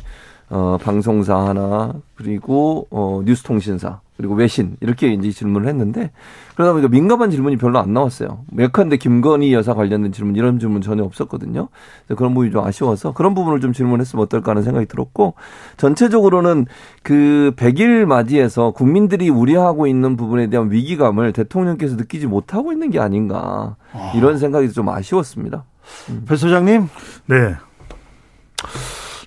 어, 0.48 0.78
방송사 0.80 1.36
하나, 1.36 1.92
그리고, 2.14 2.86
어, 2.90 3.20
뉴스통신사, 3.24 4.00
그리고 4.16 4.34
외신, 4.34 4.76
이렇게 4.80 5.12
이제 5.12 5.30
질문을 5.30 5.68
했는데, 5.68 6.12
그러다 6.54 6.72
보니까 6.72 6.88
민감한 6.88 7.30
질문이 7.30 7.56
별로 7.56 7.80
안 7.80 7.92
나왔어요. 7.92 8.44
예컨대 8.56 8.96
김건희 8.96 9.52
여사 9.52 9.74
관련된 9.74 10.12
질문, 10.12 10.36
이런 10.36 10.60
질문 10.60 10.82
전혀 10.82 11.02
없었거든요. 11.02 11.68
그런 12.16 12.32
부분이 12.32 12.52
좀 12.52 12.64
아쉬워서 12.64 13.12
그런 13.12 13.34
부분을 13.34 13.60
좀 13.60 13.72
질문했으면 13.72 14.22
어떨까 14.22 14.52
하는 14.52 14.62
생각이 14.62 14.86
들었고, 14.86 15.34
전체적으로는 15.78 16.66
그 17.02 17.52
100일 17.56 18.06
맞이해서 18.06 18.70
국민들이 18.70 19.28
우려하고 19.28 19.88
있는 19.88 20.16
부분에 20.16 20.46
대한 20.46 20.70
위기감을 20.70 21.32
대통령께서 21.32 21.96
느끼지 21.96 22.28
못하고 22.28 22.72
있는 22.72 22.90
게 22.90 23.00
아닌가, 23.00 23.74
이런 24.14 24.38
생각이 24.38 24.70
좀 24.70 24.88
아쉬웠습니다. 24.88 25.64
음. 26.10 26.24
배 26.26 26.36
소장님? 26.36 26.88
네. 27.26 27.56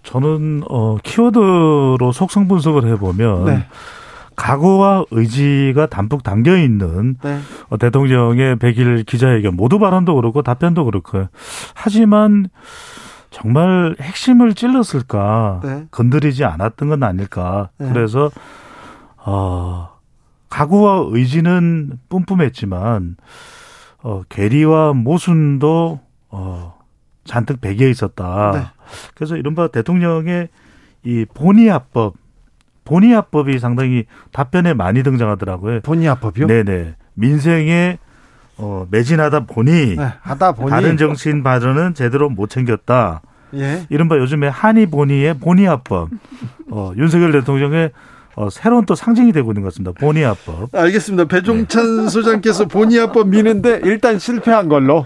저는 0.10 0.63
어 0.68 0.98
키워드로 1.04 2.12
속성 2.12 2.48
분석을 2.48 2.88
해보면 2.88 3.46
네. 3.46 3.66
각오와 4.36 5.06
의지가 5.12 5.86
담뿍 5.86 6.24
담겨 6.24 6.58
있는 6.58 7.18
네. 7.22 7.39
어, 7.70 7.78
대통령의 7.78 8.56
백일 8.58 9.04
기자회견 9.04 9.56
모두 9.56 9.78
발언도 9.78 10.16
그렇고 10.16 10.42
답변도 10.42 10.86
그렇고 10.86 11.28
하지만 11.75 12.48
정말 13.30 13.96
핵심을 14.01 14.56
찔렀을까 14.56 15.60
네. 15.63 15.86
건드리지 15.92 16.44
않았던 16.44 16.89
건 16.89 17.04
아닐까 17.04 17.70
네. 17.78 17.89
그래서 17.94 18.32
어 19.18 19.89
각오와 20.50 21.10
의지는 21.12 22.00
뿜뿜했지만 22.10 23.16
어 24.01 24.24
괴리와 24.28 24.94
모순도 24.94 26.00
어 26.30 26.80
잔뜩 27.25 27.62
배겨 27.62 27.88
있었다. 27.88 28.74
네. 28.89 29.12
그래서 29.15 29.36
이른바 29.36 29.67
대통령의 29.67 30.50
이 31.03 31.25
본의합법, 31.34 32.15
본의합법이 32.86 33.60
상당히 33.60 34.05
답변에 34.31 34.74
많이 34.74 35.03
등장하더라고요. 35.03 35.81
본의합법이요? 35.81 36.48
네네. 36.48 36.96
민생에 37.13 38.00
어, 38.58 38.86
매진하다 38.91 39.46
보니, 39.46 39.96
네, 39.96 40.13
하다 40.22 40.51
보니 40.51 40.69
다른 40.69 40.98
정치인 40.98 41.43
발언은 41.43 41.93
제대로 41.93 42.29
못 42.29 42.50
챙겼다. 42.50 43.22
예. 43.55 43.86
이른바 43.89 44.17
요즘에 44.17 44.48
한이 44.48 44.88
보니의 44.88 45.36
보니아법. 45.36 46.10
어, 46.72 46.91
윤석열 46.98 47.31
대통령의 47.31 47.91
어, 48.36 48.50
새로운 48.50 48.86
또 48.86 48.95
상징이 48.95 49.31
되고 49.31 49.51
있는 49.51 49.63
것 49.63 49.74
같습니다. 49.74 49.91
보니아법. 50.00 50.74
알겠습니다. 50.75 51.25
배종찬 51.25 52.05
네. 52.05 52.09
소장께서 52.09 52.65
보니아법 52.65 53.27
미는데 53.29 53.81
일단 53.83 54.19
실패한 54.19 54.69
걸로. 54.69 55.05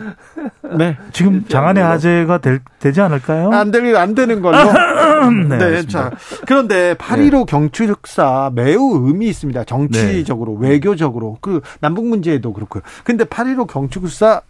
네. 0.77 0.97
지금 1.11 1.45
장안의 1.47 1.83
화제가 1.83 2.39
될, 2.39 2.61
되지 2.79 3.01
않을까요? 3.01 3.51
안 3.51 3.71
될, 3.71 3.95
안 3.95 4.15
되는 4.15 4.41
걸로. 4.41 4.57
네. 5.49 5.57
네 5.57 5.87
자. 5.87 6.11
그런데 6.45 6.95
8.15 6.95 7.31
네. 7.31 7.45
경축사 7.47 8.51
매우 8.53 9.07
의미 9.07 9.27
있습니다. 9.27 9.63
정치적으로, 9.63 10.57
네. 10.59 10.69
외교적으로. 10.69 11.37
그 11.41 11.61
남북 11.79 12.05
문제에도 12.07 12.53
그렇고요. 12.53 12.83
근데 13.03 13.23
8.15 13.23 13.67
경축사 13.67 14.41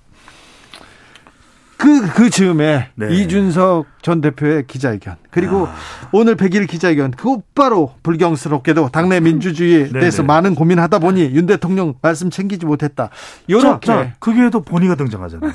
그, 1.83 2.07
그 2.13 2.29
즈음에 2.29 2.87
네. 2.95 3.13
이준석 3.13 3.87
전 4.01 4.21
대표의 4.21 4.67
기자회견. 4.67 5.17
그리고 5.31 5.67
아. 5.67 5.75
오늘 6.13 6.37
100일 6.37 6.65
기자회견. 6.69 7.11
곧바로 7.11 7.93
불경스럽게도 8.03 8.87
당내 8.93 9.19
민주주의에 9.19 9.89
네, 9.91 9.99
대해서 9.99 10.21
네. 10.21 10.27
많은 10.27 10.55
고민하다 10.55 10.99
보니 10.99 11.31
윤 11.33 11.45
대통령 11.45 11.95
말씀 12.01 12.29
챙기지 12.29 12.65
못했다. 12.65 13.09
요렇게. 13.49 14.13
그게도 14.19 14.61
본의가 14.61 14.95
등장하잖아요. 14.95 15.51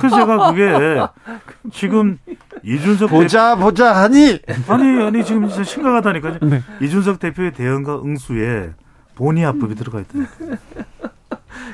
그래서 0.00 0.16
제가 0.16 0.50
그게 0.50 1.00
지금 1.72 2.18
이준석 2.62 3.08
보자 3.08 3.54
대표... 3.54 3.64
보자 3.64 3.96
하니 3.96 4.38
아니 4.68 5.02
아니 5.02 5.24
지금 5.24 5.48
진짜 5.48 5.64
심각하다니까요. 5.64 6.38
네. 6.42 6.62
이준석 6.82 7.20
대표의 7.20 7.54
대응과 7.54 8.02
응수에 8.02 8.72
본의 9.14 9.44
합법이 9.44 9.76
들어가 9.76 10.00
있다. 10.00 10.12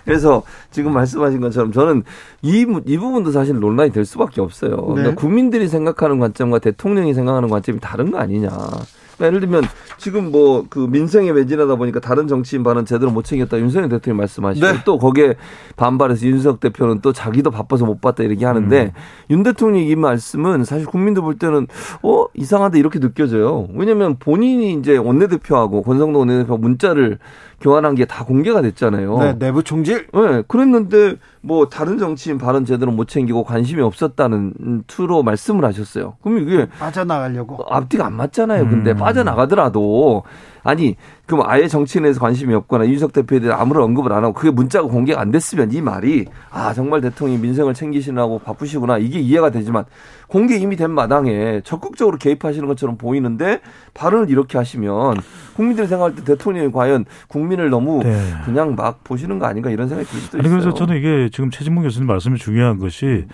그래서 0.06 0.42
지금 0.70 0.94
말씀하신 0.94 1.40
것처럼 1.40 1.72
저는 1.72 2.04
이, 2.40 2.64
이 2.86 2.96
부분도 2.96 3.32
사실 3.32 3.58
논란이 3.58 3.90
될 3.90 4.04
수밖에 4.04 4.40
없어요. 4.40 4.70
네. 4.70 4.94
그러니까 4.94 5.14
국민들이 5.20 5.68
생각하는 5.68 6.18
관점과 6.18 6.60
대통령이 6.60 7.12
생각하는 7.12 7.48
관점이 7.50 7.80
다른 7.80 8.10
거 8.10 8.18
아니냐. 8.18 8.48
그러니까 8.48 9.26
예를 9.26 9.40
들면 9.40 9.64
지금 9.98 10.30
뭐 10.30 10.66
그 10.68 10.80
민생에 10.80 11.32
매진하다 11.32 11.76
보니까 11.76 12.00
다른 12.00 12.28
정치인 12.28 12.62
발언 12.62 12.84
제대로 12.84 13.10
못 13.10 13.24
챙겼다 13.24 13.58
윤석열 13.58 13.88
대통령이 13.88 14.18
말씀하시고 14.18 14.66
네. 14.66 14.78
또 14.84 14.98
거기에 14.98 15.34
반발해서 15.76 16.26
윤석 16.26 16.60
대표는 16.60 17.00
또 17.00 17.12
자기도 17.12 17.50
바빠서 17.50 17.84
못 17.84 18.00
봤다 18.00 18.22
이렇게 18.22 18.44
하는데 18.44 18.84
음. 18.84 18.90
윤 19.30 19.42
대통령이 19.42 19.88
이 19.88 19.96
말씀은 19.96 20.64
사실 20.64 20.86
국민들 20.86 21.22
볼 21.22 21.38
때는 21.38 21.66
어 22.02 22.26
이상하다 22.34 22.78
이렇게 22.78 23.00
느껴져요. 23.00 23.68
왜냐하면 23.74 24.16
본인이 24.18 24.74
이제 24.74 24.96
원내대표하고 24.96 25.82
권성동 25.82 26.20
원내대표 26.20 26.56
문자를 26.56 27.18
교환한 27.60 27.94
게 27.94 28.04
다 28.06 28.24
공개가 28.24 28.60
됐잖아요. 28.62 29.18
네, 29.18 29.38
내부 29.38 29.62
총질. 29.64 30.06
네, 30.12 30.42
그랬는데 30.46 31.16
뭐 31.40 31.68
다른 31.68 31.98
정치인 31.98 32.38
발언 32.38 32.64
제대로 32.64 32.92
못 32.92 33.08
챙기고 33.08 33.44
관심이 33.44 33.80
없었다는 33.82 34.84
투로 34.86 35.22
말씀을 35.22 35.64
하셨어요. 35.64 36.16
그럼 36.22 36.38
이게 36.38 36.66
빠져나가려고 36.78 37.64
앞뒤가 37.68 38.06
안 38.06 38.14
맞잖아요. 38.14 38.68
근데 38.68 38.90
음. 38.92 38.96
빠져나가더라도 38.96 40.22
아니 40.66 40.96
그럼 41.26 41.44
아예 41.46 41.68
정치인에서 41.68 42.20
관심이 42.20 42.52
없거나 42.54 42.84
이준석 42.84 43.12
대표에 43.12 43.40
대해 43.40 43.52
아무런 43.52 43.84
언급을 43.84 44.12
안 44.12 44.24
하고 44.24 44.34
그게 44.34 44.50
문자가 44.50 44.88
공개가 44.88 45.20
안 45.20 45.30
됐으면 45.30 45.72
이 45.72 45.80
말이 45.80 46.26
아 46.50 46.74
정말 46.74 47.00
대통령이 47.00 47.40
민생을 47.40 47.74
챙기시느라고 47.74 48.40
바쁘시구나 48.40 48.98
이게 48.98 49.20
이해가 49.20 49.50
되지만 49.50 49.84
공개 50.26 50.56
이미 50.56 50.76
된 50.76 50.90
마당에 50.90 51.60
적극적으로 51.64 52.18
개입하시는 52.18 52.66
것처럼 52.66 52.96
보이는데 52.96 53.60
발언을 53.94 54.28
이렇게 54.28 54.58
하시면 54.58 55.18
국민들이 55.54 55.86
생각할 55.86 56.16
때 56.16 56.24
대통령이 56.24 56.72
과연 56.72 57.04
국민을 57.28 57.70
너무 57.70 58.02
네. 58.02 58.20
그냥 58.44 58.74
막 58.74 59.04
보시는 59.04 59.38
거 59.38 59.46
아닌가 59.46 59.70
이런 59.70 59.88
생각이 59.88 60.08
들 60.08 60.20
수도 60.20 60.38
있어요. 60.38 60.50
그래서 60.50 60.74
저는 60.74 60.96
이게 60.96 61.28
지금 61.32 61.50
최진봉 61.50 61.84
교수님 61.84 62.06
말씀이 62.06 62.38
중요한 62.38 62.78
것이 62.78 63.26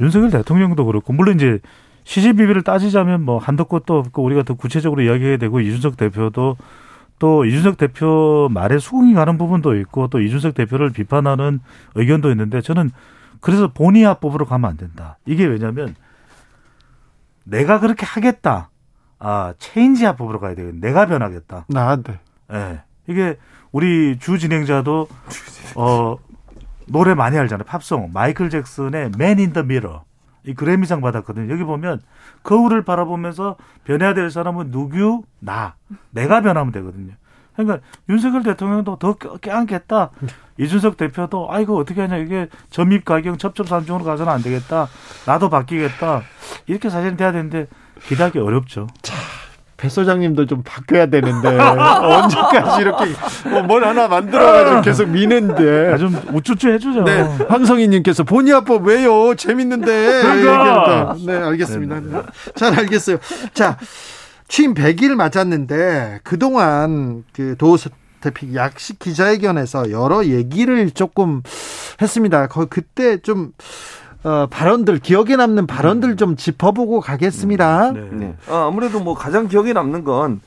윤석열 0.00 0.30
대통령도 0.30 0.84
그렇고 0.84 1.12
물론 1.12 1.36
이제 1.36 1.60
시시비비를 2.08 2.62
따지자면 2.62 3.22
뭐 3.22 3.36
한도 3.36 3.66
끝도 3.66 3.98
없고 3.98 4.22
우리가 4.22 4.42
더 4.42 4.54
구체적으로 4.54 5.02
이야기해야 5.02 5.36
되고 5.36 5.60
이준석 5.60 5.98
대표도 5.98 6.56
또 7.18 7.44
이준석 7.44 7.76
대표 7.76 8.48
말에 8.50 8.78
수긍이 8.78 9.12
가는 9.12 9.36
부분도 9.36 9.76
있고 9.76 10.08
또 10.08 10.18
이준석 10.18 10.54
대표를 10.54 10.88
비판하는 10.90 11.60
의견도 11.96 12.30
있는데 12.30 12.62
저는 12.62 12.92
그래서 13.40 13.68
본의 13.68 14.04
합법으로 14.04 14.46
가면 14.46 14.70
안 14.70 14.76
된다. 14.78 15.18
이게 15.26 15.44
왜냐면 15.44 15.94
내가 17.44 17.78
그렇게 17.78 18.06
하겠다. 18.06 18.70
아, 19.18 19.52
체인지 19.58 20.06
합법으로 20.06 20.40
가야 20.40 20.54
되겠 20.54 20.76
내가 20.76 21.04
변하겠다. 21.04 21.66
나한테. 21.68 22.20
예. 22.50 22.56
네. 22.56 22.80
이게 23.06 23.36
우리 23.70 24.18
주 24.18 24.38
진행자도 24.38 25.08
어 25.76 26.16
노래 26.86 27.12
많이 27.12 27.36
알잖아요. 27.36 27.66
팝송. 27.66 28.12
마이클 28.14 28.48
잭슨의 28.48 29.10
Man 29.14 29.38
in 29.38 29.52
the 29.52 29.62
Mirror. 29.62 30.07
이 30.48 30.54
그래미상 30.54 31.02
받았거든요. 31.02 31.52
여기 31.52 31.62
보면 31.62 32.00
거울을 32.42 32.82
바라보면서 32.82 33.56
변해야 33.84 34.14
될 34.14 34.30
사람은 34.30 34.70
누구? 34.70 35.24
나. 35.40 35.74
내가 36.10 36.40
변하면 36.40 36.72
되거든요. 36.72 37.12
그러니까 37.54 37.84
윤석열 38.08 38.42
대통령도 38.42 38.96
더 38.96 39.14
껴안겠다. 39.14 40.10
이준석 40.56 40.96
대표도 40.96 41.48
아이고 41.50 41.76
어떻게 41.76 42.00
하냐 42.00 42.16
이게 42.16 42.48
점입 42.70 43.04
가격 43.04 43.38
접점 43.38 43.66
삼중으로 43.66 44.04
가서는 44.04 44.32
안 44.32 44.42
되겠다. 44.42 44.88
나도 45.26 45.50
바뀌겠다. 45.50 46.22
이렇게 46.66 46.88
사실은 46.88 47.18
돼야 47.18 47.30
되는데 47.30 47.66
기대하기 48.04 48.38
어렵죠. 48.38 48.86
자, 49.02 49.14
배 49.78 49.88
소장님도 49.88 50.46
좀 50.46 50.62
바뀌어야 50.64 51.06
되는데 51.06 51.48
언제까지 51.56 52.82
이렇게 52.82 53.04
뭐뭘 53.48 53.84
하나 53.84 54.08
만들어가지고 54.08 54.82
계속 54.82 55.08
미는데 55.08 55.92
아, 55.92 55.96
좀 55.96 56.20
우쭈쭈 56.32 56.68
해주죠. 56.72 57.04
네, 57.04 57.22
황성희님께서 57.48 58.24
본의아법 58.24 58.88
왜요? 58.88 59.36
재밌는데. 59.36 60.22
그러니까. 60.22 61.16
네, 61.24 61.32
알겠습니다. 61.32 62.00
네네. 62.00 62.12
네. 62.12 62.22
잘 62.56 62.76
알겠어요. 62.76 63.18
자, 63.54 63.78
취임 64.48 64.74
100일 64.74 65.14
맞았는데 65.14 66.20
그동안 66.24 67.22
그 67.32 67.54
도스 67.56 67.90
대픽 68.20 68.56
약식 68.56 68.98
기자회견에서 68.98 69.92
여러 69.92 70.24
얘기를 70.24 70.90
조금 70.90 71.40
했습니다. 72.02 72.48
거 72.48 72.66
그때 72.66 73.18
좀 73.18 73.52
어, 74.24 74.46
발언들 74.50 74.98
기억에 74.98 75.36
남는 75.36 75.66
발언들 75.66 76.16
좀 76.16 76.36
짚어보고 76.36 77.00
가겠습니다. 77.00 77.92
네. 77.92 78.08
네. 78.12 78.34
아, 78.48 78.66
아무래도 78.66 79.00
뭐 79.00 79.14
가장 79.14 79.48
기억에 79.48 79.72
남는 79.72 80.04
건 80.04 80.40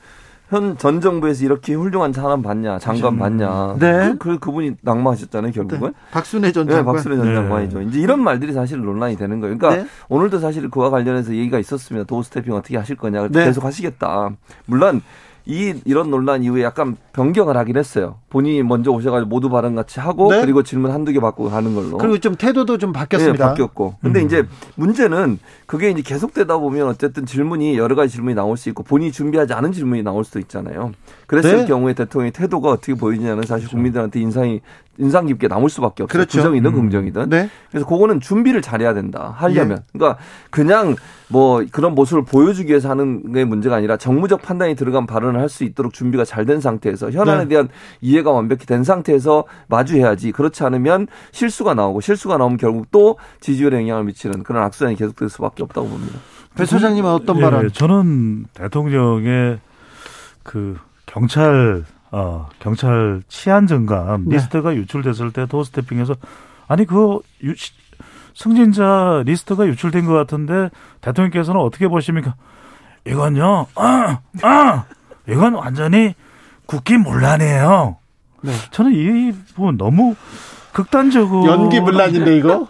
현전 0.52 1.00
정부에서 1.00 1.46
이렇게 1.46 1.72
훌륭한 1.72 2.12
사람 2.12 2.42
봤냐, 2.42 2.78
장관 2.78 3.18
봤냐. 3.18 3.76
네. 3.78 4.10
그, 4.10 4.18
그 4.18 4.38
그분이 4.38 4.72
낙마하셨잖아요, 4.82 5.50
결국은. 5.52 5.88
네. 5.88 5.94
박순애 6.10 6.52
전 6.52 6.68
장관. 6.68 6.84
네, 6.84 6.92
박순애 6.92 7.16
전 7.16 7.26
네. 7.26 7.34
장관이죠. 7.34 7.80
이제 7.82 8.00
이런 8.00 8.22
말들이 8.22 8.52
사실 8.52 8.78
논란이 8.78 9.16
되는 9.16 9.40
거예요. 9.40 9.56
그러니까 9.56 9.82
네. 9.82 9.88
오늘도 10.10 10.40
사실 10.40 10.68
그와 10.68 10.90
관련해서 10.90 11.32
얘기가 11.32 11.58
있었습니다. 11.58 12.04
도스태핑 12.06 12.52
어떻게 12.52 12.76
하실 12.76 12.96
거냐. 12.96 13.28
네. 13.28 13.46
계속 13.46 13.64
하시겠다. 13.64 14.30
물론 14.66 15.00
이 15.44 15.74
이런 15.84 16.10
논란 16.10 16.42
이후에 16.44 16.62
약간 16.62 16.96
변경을 17.12 17.56
하긴 17.56 17.76
했어요. 17.76 18.16
본인이 18.30 18.62
먼저 18.62 18.90
오셔가지고 18.90 19.28
모두 19.28 19.50
발언 19.50 19.74
같이 19.74 19.98
하고 19.98 20.30
네? 20.30 20.40
그리고 20.40 20.62
질문 20.62 20.92
한두 20.92 21.12
개 21.12 21.20
받고 21.20 21.50
가는 21.50 21.74
걸로. 21.74 21.98
그리고 21.98 22.18
좀 22.18 22.36
태도도 22.36 22.78
좀 22.78 22.92
바뀌었습니다. 22.92 23.44
네, 23.44 23.48
바뀌었고. 23.50 23.96
근데 24.00 24.20
음. 24.20 24.26
이제 24.26 24.46
문제는 24.76 25.38
그게 25.66 25.90
이제 25.90 26.00
계속되다 26.02 26.58
보면 26.58 26.86
어쨌든 26.86 27.26
질문이 27.26 27.76
여러 27.76 27.96
가지 27.96 28.12
질문이 28.12 28.34
나올 28.34 28.56
수 28.56 28.68
있고 28.68 28.82
본인이 28.84 29.10
준비하지 29.10 29.52
않은 29.52 29.72
질문이 29.72 30.02
나올 30.02 30.24
수도 30.24 30.38
있잖아요. 30.38 30.92
그랬을 31.26 31.58
네? 31.58 31.66
경우에 31.66 31.94
대통령의 31.94 32.32
태도가 32.32 32.70
어떻게 32.70 32.94
보이느냐는 32.94 33.42
사실 33.42 33.66
그렇죠. 33.66 33.76
국민들한테 33.76 34.20
인상이 34.20 34.60
인상 34.98 35.26
깊게 35.26 35.48
남을 35.48 35.70
수밖에 35.70 36.02
없어요. 36.02 36.18
그렇죠. 36.18 36.38
부정이든 36.38 36.70
음. 36.70 36.74
긍정이든. 36.74 37.30
네? 37.30 37.48
그래서 37.70 37.86
그거는 37.86 38.20
준비를 38.20 38.60
잘해야 38.60 38.92
된다. 38.94 39.34
하려면. 39.36 39.78
예. 39.78 39.82
그러니까 39.98 40.18
그냥 40.50 40.96
뭐 41.28 41.64
그런 41.72 41.94
모습을 41.94 42.24
보여주기 42.24 42.68
위해서 42.68 42.90
하는 42.90 43.32
게 43.32 43.44
문제가 43.44 43.76
아니라 43.76 43.96
정무적 43.96 44.42
판단이 44.42 44.74
들어간 44.74 45.06
발언 45.06 45.31
을 45.34 45.40
할 45.40 45.48
수 45.48 45.64
있도록 45.64 45.92
준비가 45.92 46.24
잘 46.24 46.46
된 46.46 46.60
상태에서 46.60 47.10
현안에 47.10 47.44
네. 47.44 47.48
대한 47.48 47.68
이해가 48.00 48.30
완벽히 48.32 48.66
된 48.66 48.84
상태에서 48.84 49.44
마주해야지. 49.68 50.32
그렇지 50.32 50.64
않으면 50.64 51.06
실수가 51.30 51.74
나오고 51.74 52.00
실수가 52.00 52.36
나오면 52.36 52.58
결국 52.58 52.90
또 52.90 53.16
지지율에 53.40 53.78
영향을 53.78 54.04
미치는 54.04 54.42
그런 54.42 54.62
악순환이 54.64 54.96
계속될 54.96 55.28
수밖에 55.28 55.62
없다고 55.62 55.88
봅니다. 55.88 56.18
배 56.56 56.64
소장님은 56.64 57.10
어떤 57.10 57.36
예, 57.38 57.40
발언? 57.42 57.70
저는 57.72 58.46
대통령의 58.54 59.58
그 60.42 60.76
경찰 61.06 61.84
어 62.10 62.48
경찰 62.58 63.22
치안정감 63.28 64.24
네. 64.26 64.36
리스트가 64.36 64.74
유출됐을 64.74 65.32
때 65.32 65.46
도어스테핑에서 65.46 66.14
아니 66.68 66.84
그 66.84 67.20
유, 67.44 67.54
승진자 68.34 69.22
리스트가 69.26 69.66
유출된 69.66 70.06
것 70.06 70.12
같은데 70.14 70.70
대통령께서는 71.00 71.60
어떻게 71.60 71.88
보십니까? 71.88 72.34
이건요, 73.06 73.66
아, 73.76 74.20
아, 74.42 74.84
이건 75.28 75.54
완전히 75.54 76.14
국기 76.66 76.96
문란이에요. 76.96 77.96
네. 78.42 78.52
저는 78.70 78.92
이 78.92 79.32
부분 79.54 79.76
너무 79.76 80.14
극단적으로 80.72 81.46
연기 81.46 81.80
문란인데 81.80 82.36
이거 82.36 82.66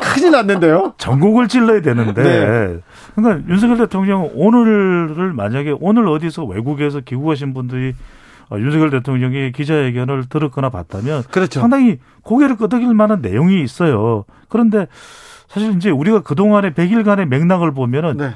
큰일 0.00 0.30
났는데요. 0.30 0.94
전국을 0.96 1.48
찔러야 1.48 1.82
되는데. 1.82 2.22
네. 2.22 2.78
그러니까 3.14 3.48
윤석열 3.50 3.78
대통령 3.78 4.30
오늘을 4.34 5.32
만약에 5.32 5.74
오늘 5.80 6.08
어디서 6.08 6.44
외국에서 6.44 7.00
귀국하신 7.00 7.52
분들이 7.52 7.94
어, 8.50 8.58
윤석열 8.58 8.90
대통령이 8.90 9.52
기자회견을 9.52 10.26
들었거나 10.28 10.68
봤다면 10.68 11.24
그렇죠. 11.30 11.60
상당히 11.60 11.98
고개를 12.22 12.56
끄덕일 12.56 12.92
만한 12.94 13.20
내용이 13.20 13.62
있어요. 13.62 14.24
그런데 14.48 14.86
사실 15.48 15.74
이제 15.76 15.90
우리가 15.90 16.20
그동안의 16.20 16.72
100일간의 16.72 17.26
맥락을 17.26 17.72
보면은 17.72 18.16
네. 18.16 18.34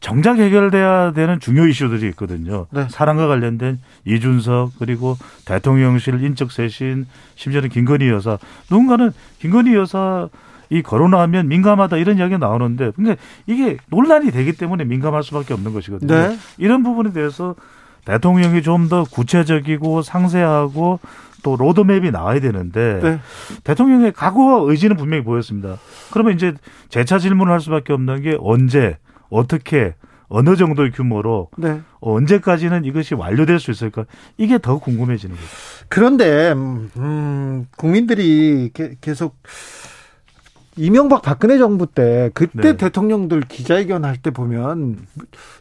정작 0.00 0.38
해결돼야 0.38 1.12
되는 1.12 1.38
중요 1.40 1.66
이슈들이 1.66 2.08
있거든요. 2.10 2.66
네. 2.70 2.86
사랑과 2.88 3.26
관련된 3.28 3.78
이준석 4.06 4.72
그리고 4.78 5.16
대통령실 5.44 6.22
인적 6.24 6.50
쇄신 6.52 7.06
심지어는 7.36 7.68
김건희 7.68 8.08
여사 8.08 8.38
누군가는 8.70 9.12
김건희 9.40 9.74
여사 9.74 10.28
이 10.70 10.82
거론하면 10.82 11.48
민감하다 11.48 11.96
이런 11.98 12.16
이야기가 12.18 12.38
나오는데 12.38 12.92
그러니까 12.96 13.20
이게 13.46 13.76
논란이 13.88 14.30
되기 14.30 14.52
때문에 14.52 14.84
민감할 14.84 15.22
수밖에 15.22 15.52
없는 15.52 15.72
것이거든요. 15.74 16.14
네. 16.14 16.38
이런 16.58 16.82
부분에 16.82 17.12
대해서 17.12 17.54
대통령이 18.04 18.62
좀 18.62 18.88
더 18.88 19.04
구체적이고 19.04 20.02
상세하고 20.02 21.00
또 21.42 21.56
로드맵이 21.56 22.10
나와야 22.10 22.40
되는데 22.40 23.00
네. 23.02 23.20
대통령의 23.64 24.12
각오와 24.12 24.70
의지는 24.70 24.96
분명히 24.96 25.24
보였습니다. 25.24 25.76
그러면 26.10 26.34
이제 26.34 26.54
재차 26.88 27.18
질문을 27.18 27.52
할 27.52 27.60
수밖에 27.60 27.92
없는 27.92 28.22
게 28.22 28.36
언제 28.40 28.96
어떻게 29.30 29.94
어느 30.28 30.54
정도의 30.56 30.92
규모로 30.92 31.48
네. 31.56 31.80
언제까지는 32.00 32.84
이것이 32.84 33.14
완료될 33.14 33.58
수 33.58 33.70
있을까 33.72 34.04
이게 34.36 34.58
더 34.58 34.78
궁금해지는 34.78 35.34
거죠. 35.34 35.48
그런데 35.88 36.52
음, 36.52 37.66
국민들이 37.76 38.70
계속 39.00 39.36
이명박 40.76 41.22
박근혜 41.22 41.58
정부 41.58 41.86
때 41.86 42.30
그때 42.32 42.60
네. 42.60 42.76
대통령들 42.76 43.42
기자회견 43.42 44.04
할 44.04 44.16
때 44.22 44.30
보면 44.30 44.98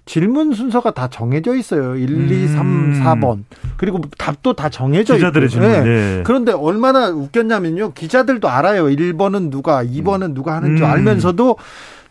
질문 0.06 0.54
순서가 0.54 0.92
다 0.92 1.08
정해져 1.10 1.56
있어요. 1.56 1.96
1, 1.96 2.32
2, 2.32 2.48
3, 2.48 2.94
4번. 3.04 3.44
그리고 3.78 4.00
답도 4.18 4.54
다 4.54 4.70
정해져 4.70 5.16
기자들의 5.16 5.48
있고. 5.48 5.52
질문. 5.52 5.72
네. 5.72 5.84
네. 5.84 6.24
그런데 6.26 6.52
얼마나 6.52 7.10
웃겼냐면요. 7.10 7.94
기자들도 7.94 8.48
알아요. 8.48 8.86
1번은 8.86 9.50
누가, 9.50 9.84
2번은 9.84 10.24
음. 10.30 10.34
누가 10.36 10.56
하는 10.56 10.78
줄 10.78 10.86
음. 10.86 10.92
알면서도 10.92 11.58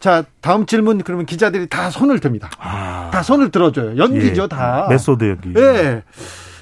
자, 0.00 0.24
다음 0.40 0.66
질문 0.66 1.02
그러면 1.02 1.26
기자들이 1.26 1.68
다 1.68 1.90
손을 1.90 2.20
듭니다. 2.20 2.48
아. 2.58 3.10
다 3.12 3.22
손을 3.22 3.50
들어줘요. 3.50 3.96
연기죠, 3.96 4.44
예. 4.44 4.48
다. 4.48 4.86
메소드 4.88 5.24
연기. 5.28 5.48
예. 5.50 5.60
네. 5.60 6.02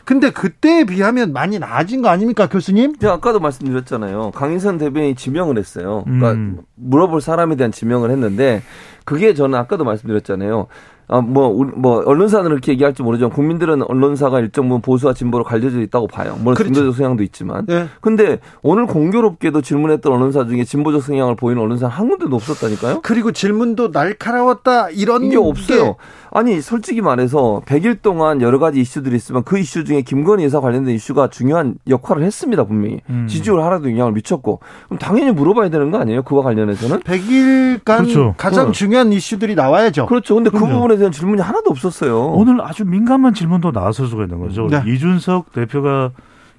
근데 0.04 0.30
그때에 0.30 0.84
비하면 0.84 1.32
많이 1.32 1.58
나아진 1.58 2.00
거 2.00 2.08
아닙니까, 2.08 2.48
교수님? 2.48 2.96
제가 2.96 3.14
아까도 3.14 3.40
말씀드렸잖아요. 3.40 4.30
강인선 4.30 4.78
대변인이 4.78 5.16
지명을 5.16 5.58
했어요. 5.58 6.04
그러니까 6.04 6.32
음. 6.32 6.60
물어볼 6.76 7.20
사람에 7.20 7.56
대한 7.56 7.72
지명을 7.72 8.10
했는데 8.12 8.62
그게 9.04 9.34
저는 9.34 9.58
아까도 9.58 9.84
말씀드렸잖아요. 9.84 10.68
아, 11.08 11.20
뭐, 11.20 11.52
뭐, 11.76 12.02
언론사는 12.04 12.50
이렇게 12.50 12.72
얘기할지 12.72 13.02
모르지만 13.02 13.30
국민들은 13.30 13.82
언론사가 13.82 14.40
일정 14.40 14.68
부분 14.68 14.82
보수와 14.82 15.14
진보로 15.14 15.44
갈려져 15.44 15.80
있다고 15.80 16.08
봐요. 16.08 16.36
물론 16.38 16.54
그렇죠. 16.54 16.74
진보적 16.74 16.96
성향도 16.96 17.22
있지만. 17.22 17.64
네. 17.66 17.86
근데 18.00 18.38
오늘 18.62 18.86
공교롭게도 18.86 19.60
질문했던 19.60 20.12
언론사 20.12 20.46
중에 20.46 20.64
진보적 20.64 21.02
성향을 21.02 21.36
보이는 21.36 21.62
언론사 21.62 21.86
한 21.86 22.08
군데도 22.08 22.34
없었다니까요? 22.34 23.00
그리고 23.02 23.30
질문도 23.32 23.88
날카로웠다 23.88 24.90
이런 24.90 25.30
게 25.30 25.36
없어요. 25.36 25.96
아니 26.36 26.60
솔직히 26.60 27.00
말해서 27.00 27.62
100일 27.64 28.02
동안 28.02 28.42
여러 28.42 28.58
가지 28.58 28.78
이슈들이 28.80 29.16
있으면 29.16 29.42
그 29.44 29.58
이슈 29.58 29.84
중에 29.84 30.02
김건희 30.02 30.44
여사 30.44 30.60
관련된 30.60 30.94
이슈가 30.94 31.30
중요한 31.30 31.76
역할을 31.88 32.22
했습니다 32.24 32.64
분명히 32.64 33.00
음. 33.08 33.26
지지율 33.26 33.62
하나도 33.62 33.90
영향을 33.90 34.12
미쳤고 34.12 34.60
그럼 34.86 34.98
당연히 34.98 35.30
물어봐야 35.30 35.70
되는 35.70 35.90
거 35.90 35.98
아니에요 35.98 36.24
그와 36.24 36.42
관련해서는 36.42 37.00
100일간 37.00 37.84
그렇죠. 37.84 38.34
가장 38.36 38.68
어. 38.68 38.72
중요한 38.72 39.14
이슈들이 39.14 39.54
나와야죠 39.54 40.04
그렇죠 40.04 40.34
근데 40.34 40.50
그 40.50 40.58
그럼요. 40.58 40.72
그 40.74 40.80
부분에 40.80 40.95
대한 40.96 41.12
질문이 41.12 41.40
하나도 41.40 41.70
없었어요 41.70 42.26
오늘 42.32 42.60
아주 42.60 42.84
민감한 42.84 43.34
질문도 43.34 43.70
나왔을 43.72 44.06
수가 44.06 44.24
있는 44.24 44.40
거죠 44.40 44.68
네. 44.68 44.82
이준석 44.86 45.52
대표가 45.52 46.10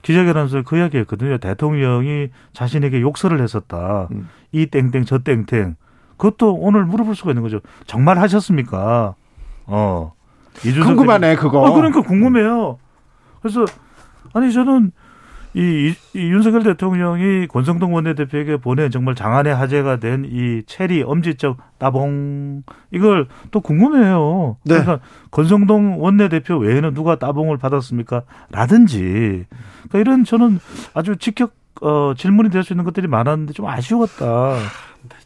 기자회견하면서 0.01 0.63
그 0.63 0.77
이야기했거든요 0.77 1.37
대통령이 1.37 2.29
자신에게 2.53 3.01
욕설을 3.01 3.41
했었다 3.41 4.07
음. 4.11 4.29
이 4.51 4.65
땡땡 4.67 5.05
저 5.05 5.19
땡땡 5.19 5.75
그것도 6.17 6.55
오늘 6.55 6.85
물어볼 6.85 7.15
수가 7.15 7.31
있는 7.31 7.43
거죠 7.43 7.59
정말 7.85 8.19
하셨습니까 8.19 9.15
어. 9.67 10.13
궁금하네 10.61 11.35
그거. 11.35 11.61
어, 11.61 11.73
그러니까 11.73 12.01
궁금해요. 12.01 12.79
그래서 13.41 13.65
아니 14.33 14.51
저는 14.51 14.91
이, 15.59 15.95
이, 16.13 16.19
윤석열 16.19 16.61
대통령이 16.61 17.47
권성동 17.47 17.93
원내대표에게 17.95 18.57
보낸 18.57 18.91
정말 18.91 19.15
장안의 19.15 19.55
화제가 19.55 19.97
된 19.97 20.25
이 20.25 20.61
체리 20.67 21.01
엄지척 21.01 21.57
따봉 21.79 22.61
이걸 22.91 23.27
또 23.49 23.59
궁금해요. 23.61 24.57
네. 24.65 24.81
그러니까 24.81 24.99
권성동 25.31 26.03
원내대표 26.03 26.57
외에는 26.57 26.93
누가 26.93 27.15
따봉을 27.17 27.57
받았습니까? 27.57 28.21
라든지 28.51 29.45
그러니까 29.89 29.99
이런 29.99 30.23
저는 30.23 30.59
아주 30.93 31.15
직격 31.17 31.53
어, 31.81 32.13
질문이 32.15 32.49
될 32.51 32.63
수 32.63 32.73
있는 32.73 32.85
것들이 32.85 33.07
많았는데 33.07 33.53
좀 33.53 33.65
아쉬웠다. 33.67 34.57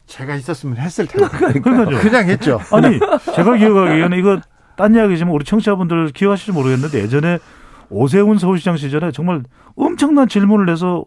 제가 0.06 0.36
있었으면 0.36 0.78
했을 0.78 1.08
텐데. 1.08 1.28
그러니까요. 1.62 2.00
그냥 2.00 2.28
했죠. 2.30 2.60
아니, 2.72 3.00
제가 3.36 3.56
기억하기에는 3.58 4.18
이거 4.18 4.40
딴 4.78 4.94
이야기지만 4.96 5.34
우리 5.34 5.44
청취자분들 5.46 6.10
기억하실지 6.14 6.52
모르겠는데 6.52 7.00
예전에 7.00 7.40
오세훈 7.92 8.38
서울시장 8.38 8.78
시절에 8.78 9.12
정말 9.12 9.44
엄청난 9.76 10.28
질문을 10.28 10.70
해서 10.70 11.04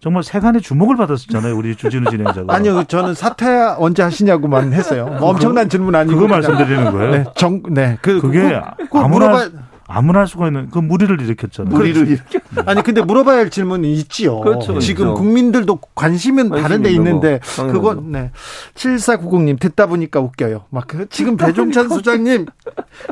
정말 0.00 0.22
세간의 0.22 0.60
주목을 0.60 0.96
받았었잖아요. 0.96 1.56
우리 1.56 1.74
주진우 1.74 2.10
진행자가. 2.10 2.44
아니요. 2.54 2.84
저는 2.84 3.14
사퇴 3.14 3.46
언제 3.78 4.02
하시냐고만 4.02 4.72
했어요. 4.72 5.06
뭐 5.18 5.30
엄청난 5.30 5.68
질문 5.68 5.94
아니고. 5.94 6.14
그거 6.14 6.28
말씀드리는 6.28 6.92
거예요? 6.92 7.10
네. 7.10 7.24
정, 7.34 7.62
네. 7.70 7.98
그, 8.02 8.20
그게 8.20 8.60
그, 8.90 8.98
아무나. 8.98 9.28
물어봐, 9.28 9.48
아무나 9.88 10.20
할 10.20 10.26
수가 10.26 10.46
있는 10.48 10.70
그 10.70 10.78
무리를 10.78 11.20
일으켰잖아요. 11.20 11.74
무리를 11.74 12.08
일으켰. 12.08 12.42
아니 12.66 12.82
근데 12.82 13.02
물어봐야 13.02 13.38
할 13.38 13.50
질문이 13.50 13.92
있지요. 13.94 14.40
그렇죠. 14.40 14.78
지금 14.80 15.06
그렇죠. 15.06 15.20
국민들도 15.22 15.78
관심은 15.94 16.50
다른 16.50 16.82
데 16.82 16.90
있는데 16.92 17.40
그건 17.56 18.12
네. 18.12 18.30
7490님 18.74 19.60
듣다 19.60 19.86
보니까 19.86 20.20
웃겨요. 20.20 20.64
막 20.70 20.86
그 20.86 21.06
지금 21.10 21.36
배종찬 21.36 21.88
소장님 21.88 22.46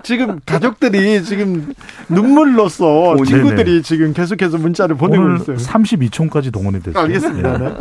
지금 0.02 0.40
가족들이 0.46 1.22
지금 1.24 1.74
눈물로써 2.08 3.16
친구들이 3.24 3.64
네네. 3.64 3.82
지금 3.82 4.12
계속해서 4.12 4.58
문자를 4.58 4.96
보내고 4.96 5.36
있어요. 5.36 5.56
32촌까지 5.56 6.52
동원이 6.52 6.82
됐어요. 6.82 7.02
알겠습니다. 7.02 7.58
네. 7.58 7.74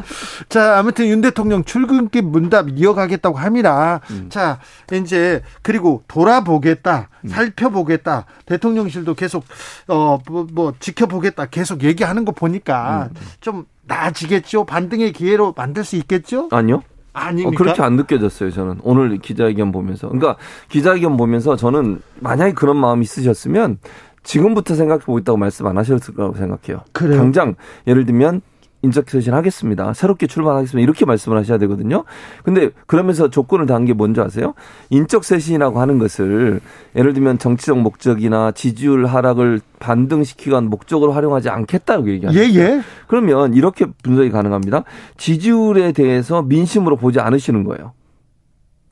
자, 0.50 0.78
아무튼 0.80 1.08
윤 1.08 1.22
대통령 1.22 1.64
출근길 1.64 2.24
문답 2.24 2.70
이어가겠다고 2.70 3.38
합니다. 3.38 4.02
음. 4.12 4.28
자, 4.30 4.60
이제 4.92 5.42
그리고 5.62 6.04
돌아보겠다. 6.08 7.10
음. 7.24 7.30
살펴보겠다. 7.30 8.26
대통령 8.46 8.83
실도 8.90 9.14
계속 9.14 9.44
어뭐 9.88 10.48
뭐 10.52 10.74
지켜보겠다. 10.80 11.48
계속 11.48 11.84
얘기하는 11.84 12.26
거 12.26 12.32
보니까 12.32 13.10
음. 13.12 13.16
좀 13.42 13.66
나아지겠죠. 13.84 14.66
반등의 14.66 15.12
기회로 15.14 15.54
만들 15.56 15.84
수 15.84 15.96
있겠죠? 15.98 16.50
아니요. 16.52 16.84
아닙니까? 17.14 17.50
어, 17.50 17.52
그렇게 17.56 17.82
안 17.84 17.96
느껴졌어요, 17.96 18.52
저는. 18.52 18.80
오늘 18.82 19.18
기자회견 19.20 19.72
보면서. 19.72 20.08
그러니까 20.10 20.36
기자회견 20.70 21.16
보면서 21.16 21.56
저는 21.56 22.02
만약에 22.20 22.54
그런 22.54 22.78
마음이 22.78 23.04
있으셨으면 23.04 23.78
지금부터 24.24 24.76
생각해 24.76 25.02
보고 25.02 25.20
있다고 25.20 25.38
말씀 25.38 25.68
안 25.68 25.78
하셨을 25.78 26.16
거라고 26.16 26.36
생각해요. 26.36 26.84
그래요? 26.92 27.18
당장 27.18 27.56
예를 27.88 28.06
들면 28.06 28.42
인적쇄신 28.84 29.34
하겠습니다. 29.34 29.94
새롭게 29.94 30.28
출발하겠습니다. 30.28 30.84
이렇게 30.84 31.06
말씀을 31.06 31.38
하셔야 31.38 31.58
되거든요. 31.58 32.04
근데 32.44 32.70
그러면서 32.86 33.30
조건을 33.30 33.66
단 33.66 33.84
게 33.84 33.94
뭔지 33.94 34.22
아세요? 34.22 34.54
인적쇄신이라고 34.92 35.82
하는 35.82 36.00
것을 36.00 36.62
예를 36.96 37.14
들면 37.14 37.38
정치적 37.38 37.80
목적이나 37.80 38.52
지지율 38.52 39.06
하락을 39.06 39.60
반등시키기 39.80 40.52
위한 40.52 40.70
목적으로 40.70 41.12
활용하지 41.12 41.50
않겠다고 41.50 42.10
얘기하는 42.12 42.40
예, 42.40 42.46
예. 42.56 42.82
그러면 43.08 43.54
이렇게 43.54 43.86
분석이 44.04 44.30
가능합니다. 44.30 44.84
지지율에 45.18 45.92
대해서 45.92 46.42
민심으로 46.44 46.96
보지 46.96 47.20
않으시는 47.20 47.64
거예요. 47.66 47.94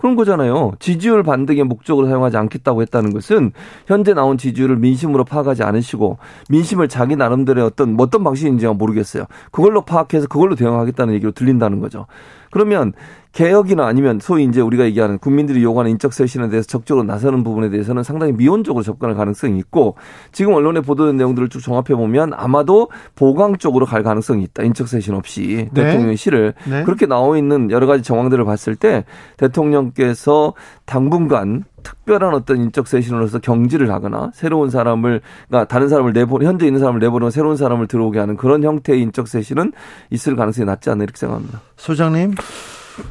그런 0.02 0.16
거잖아요. 0.16 0.72
지지율 0.80 1.22
반등의 1.22 1.64
목적으로 1.64 2.08
사용하지 2.08 2.36
않겠다고 2.36 2.82
했다는 2.82 3.14
것은 3.14 3.52
현재 3.86 4.16
나온 4.16 4.36
지지율을 4.36 4.78
민심으로 4.78 5.26
파악하지 5.26 5.62
않으시고 5.62 6.18
민심을 6.50 6.88
자기 6.88 7.16
나름대로의 7.16 7.68
어떤 7.68 7.96
어떤 8.00 8.24
방식인지가 8.24 8.74
모르겠어요. 8.74 9.26
그걸로 9.52 9.82
파악해서 9.82 10.26
그걸로 10.26 10.56
대응하겠다는 10.56 11.14
얘기로 11.14 11.34
들린다는 11.34 11.80
거죠. 11.82 12.08
그러면 12.52 12.94
개혁이나 13.32 13.86
아니면 13.86 14.20
소위 14.20 14.44
이제 14.44 14.60
우리가 14.60 14.84
얘기하는 14.86 15.18
국민들이 15.18 15.64
요구하는 15.64 15.92
인적 15.92 16.14
쇄신에 16.14 16.50
대해서 16.50 16.68
적극적으로 16.68 17.06
나서는 17.06 17.44
부분에 17.44 17.70
대해서는 17.70 18.04
상당히 18.04 18.34
미온적으로 18.34 18.84
접근할 18.84 19.16
가능성이 19.16 19.58
있고 19.60 19.96
지금 20.34 20.54
언론에 20.54 20.82
보도된 20.82 21.16
내용들을 21.16 21.48
쭉 21.50 21.62
종합해 21.62 21.96
보면 21.96 22.34
아마도 22.34 22.90
보강 23.16 23.58
쪽으로 23.58 23.86
갈 23.86 24.04
가능성이 24.04 24.44
있다. 24.44 24.64
인적 24.64 24.88
쇄신 24.88 25.14
없이 25.14 25.70
네. 25.72 25.84
대통령실을 25.84 26.54
네. 26.70 26.84
그렇게 26.84 27.06
나와 27.06 27.38
있는 27.38 27.72
여러 27.72 27.88
가지 27.88 28.04
정황들을 28.04 28.44
봤을 28.44 28.76
때 28.76 29.06
대통령께서 29.38 30.54
당분간 30.86 31.64
특별한 31.84 32.34
어떤 32.34 32.58
인적 32.58 32.88
쇄신으로서 32.88 33.40
경질을 33.40 33.92
하거나 33.92 34.32
새로운 34.34 34.70
사람을 34.70 35.22
그러니까 35.48 35.68
다른 35.68 35.90
사람을 35.90 36.14
내보 36.14 36.42
현재 36.44 36.66
있는 36.66 36.80
사람을 36.80 37.00
내보내고 37.00 37.30
새로운 37.30 37.58
사람을 37.58 37.88
들어오게 37.88 38.20
하는 38.20 38.38
그런 38.38 38.64
형태의 38.64 39.02
인적 39.02 39.28
쇄신은 39.28 39.74
있을 40.10 40.36
가능성이 40.36 40.66
낮지 40.66 40.90
않나 40.90 41.04
이렇게 41.04 41.18
생각합니다. 41.18 41.62
소장님 41.78 42.36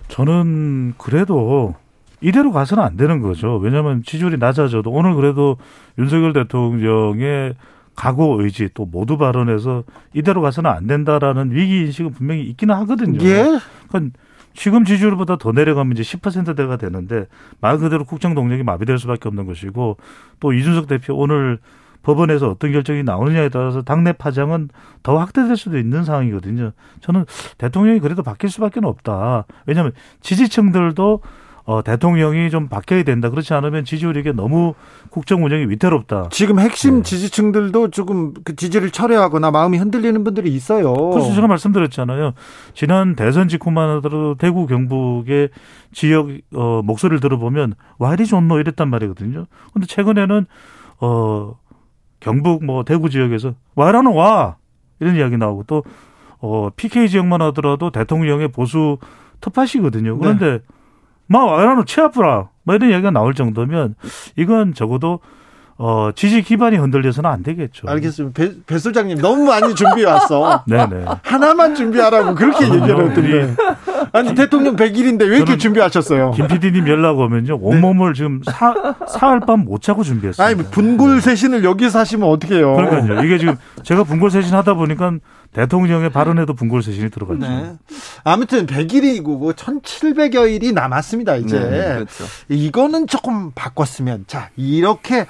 저는 0.08 0.94
그래도 0.98 1.74
이대로 2.20 2.52
가서는 2.52 2.82
안 2.84 2.96
되는 2.96 3.20
거죠. 3.20 3.56
왜냐하면 3.56 4.02
지지율이 4.04 4.36
낮아져도 4.38 4.90
오늘 4.90 5.14
그래도 5.14 5.56
윤석열 5.98 6.32
대통령의 6.32 7.54
각오 7.96 8.42
의지 8.42 8.68
또 8.74 8.86
모두 8.86 9.18
발언해서 9.18 9.84
이대로 10.14 10.40
가서는 10.42 10.70
안 10.70 10.86
된다라는 10.86 11.52
위기 11.52 11.80
인식은 11.80 12.12
분명히 12.12 12.44
있기는 12.44 12.74
하거든요. 12.76 13.22
예. 13.24 13.58
그건 13.86 14.12
지금 14.60 14.84
지지율보다 14.84 15.36
더 15.36 15.52
내려가면 15.52 15.96
이제 15.96 16.02
10%대가 16.02 16.76
되는데 16.76 17.28
말 17.62 17.78
그대로 17.78 18.04
국정 18.04 18.34
동력이 18.34 18.62
마비될 18.62 18.98
수밖에 18.98 19.26
없는 19.26 19.46
것이고 19.46 19.96
또 20.38 20.52
이준석 20.52 20.86
대표 20.86 21.14
오늘 21.14 21.58
법원에서 22.02 22.50
어떤 22.50 22.70
결정이 22.70 23.02
나오느냐에 23.02 23.48
따라서 23.48 23.80
당내 23.80 24.12
파장은 24.12 24.68
더 25.02 25.16
확대될 25.16 25.56
수도 25.56 25.78
있는 25.78 26.04
상황이거든요. 26.04 26.72
저는 27.00 27.24
대통령이 27.56 28.00
그래도 28.00 28.22
바뀔 28.22 28.50
수밖에 28.50 28.80
없다. 28.82 29.46
왜냐하면 29.64 29.92
지지층들도 30.20 31.22
어, 31.64 31.82
대통령이 31.82 32.50
좀 32.50 32.68
바뀌어야 32.68 33.02
된다. 33.02 33.30
그렇지 33.30 33.52
않으면 33.54 33.84
지지율에게 33.84 34.32
너무 34.32 34.74
국정 35.10 35.44
운영이 35.44 35.66
위태롭다. 35.66 36.28
지금 36.30 36.58
핵심 36.58 36.96
네. 36.96 37.02
지지층들도 37.02 37.90
조금 37.90 38.32
그 38.44 38.56
지지를 38.56 38.90
철회하거나 38.90 39.50
마음이 39.50 39.78
흔들리는 39.78 40.24
분들이 40.24 40.54
있어요. 40.54 40.94
그래서 40.94 41.34
제가 41.34 41.46
말씀드렸잖아요. 41.46 42.32
지난 42.74 43.14
대선 43.14 43.48
직후만 43.48 43.96
하더라도 43.96 44.34
대구 44.36 44.66
경북의 44.66 45.50
지역 45.92 46.28
어, 46.54 46.82
목소리를 46.84 47.20
들어보면 47.20 47.74
와이리 47.98 48.26
존노 48.26 48.58
이랬단 48.58 48.88
말이거든요. 48.88 49.46
근데 49.72 49.86
최근에는 49.86 50.46
어 51.02 51.54
경북 52.20 52.64
뭐 52.64 52.84
대구 52.84 53.08
지역에서 53.10 53.54
와이라는 53.74 54.12
와 54.12 54.56
이런 55.00 55.16
이야기 55.16 55.36
나오고 55.36 55.64
또 55.64 55.82
어, 56.40 56.70
PK 56.74 57.08
지역만 57.08 57.42
하더라도 57.42 57.90
대통령의 57.90 58.48
보수 58.48 58.98
텃밭이거든요. 59.40 60.18
그런데 60.18 60.50
네. 60.50 60.58
막 61.30 61.44
와라노 61.44 61.84
치아프라 61.84 62.48
뭐 62.64 62.74
이런 62.74 62.90
얘기가 62.90 63.10
나올 63.12 63.34
정도면 63.34 63.94
이건 64.36 64.74
적어도 64.74 65.20
어, 65.82 66.10
지지 66.14 66.42
기반이 66.42 66.76
흔들려서는 66.76 67.30
안 67.30 67.42
되겠죠. 67.42 67.88
알겠습니다. 67.88 68.34
배, 68.38 68.52
배 68.66 68.76
소장님 68.78 69.16
너무 69.18 69.46
많이 69.46 69.74
준비해 69.74 70.04
왔어. 70.06 70.62
네네. 70.66 71.06
하나만 71.24 71.74
준비하라고 71.74 72.34
그렇게 72.34 72.66
얘기를 72.66 73.08
했더니. 73.08 73.54
아니, 74.12 74.34
대통령 74.34 74.76
100일인데 74.76 75.22
왜 75.22 75.36
이렇게 75.38 75.56
준비하셨어요? 75.56 76.32
김 76.32 76.48
PD님 76.48 76.86
연락 76.86 77.18
오면요. 77.18 77.56
네. 77.56 77.58
온몸을 77.62 78.12
네. 78.12 78.16
지금 78.18 78.42
사, 78.44 78.74
사흘 79.08 79.40
밤 79.40 79.60
못 79.64 79.80
자고 79.80 80.02
준비했어요. 80.02 80.46
아니, 80.48 80.62
분골쇄신을 80.70 81.64
여기서 81.64 82.00
하시면 82.00 82.28
어떡해요. 82.28 82.74
그러니까요. 82.74 83.24
이게 83.24 83.38
지금 83.38 83.56
제가 83.82 84.04
분골쇄신 84.04 84.54
하다 84.54 84.74
보니까 84.74 85.12
대통령의 85.52 86.10
발언에도 86.10 86.54
분골쇄신이 86.54 87.10
들어갔죠. 87.10 87.40
네. 87.40 87.72
아무튼 88.22 88.66
100일이고 88.66 89.38
뭐 89.38 89.52
1700여일이 89.52 90.72
남았습니다, 90.72 91.36
이제. 91.36 91.58
네, 91.58 91.94
그렇죠. 91.94 92.24
이거는 92.48 93.06
조금 93.06 93.50
바꿨으면. 93.54 94.24
자, 94.28 94.50
이렇게 94.56 95.26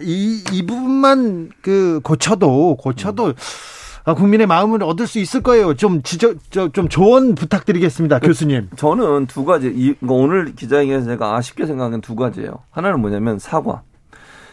이, 0.00 0.42
이 0.52 0.66
부분만 0.66 1.50
그 1.60 2.00
고쳐도 2.02 2.76
고쳐도 2.76 3.26
음. 3.26 4.14
국민의 4.16 4.46
마음을 4.46 4.82
얻을 4.82 5.06
수 5.06 5.18
있을 5.18 5.42
거예요. 5.42 5.74
좀 5.74 6.02
지적, 6.02 6.38
좀 6.72 6.88
조언 6.88 7.34
부탁드리겠습니다, 7.34 8.18
그, 8.18 8.28
교수님. 8.28 8.70
저는 8.76 9.26
두 9.26 9.44
가지. 9.44 9.72
이, 9.74 9.94
오늘 10.06 10.54
기자회견에서 10.54 11.06
제가 11.06 11.36
아쉽게 11.36 11.66
생각한 11.66 12.00
두 12.00 12.16
가지예요. 12.16 12.62
하나는 12.70 13.00
뭐냐면 13.00 13.38
사과. 13.38 13.82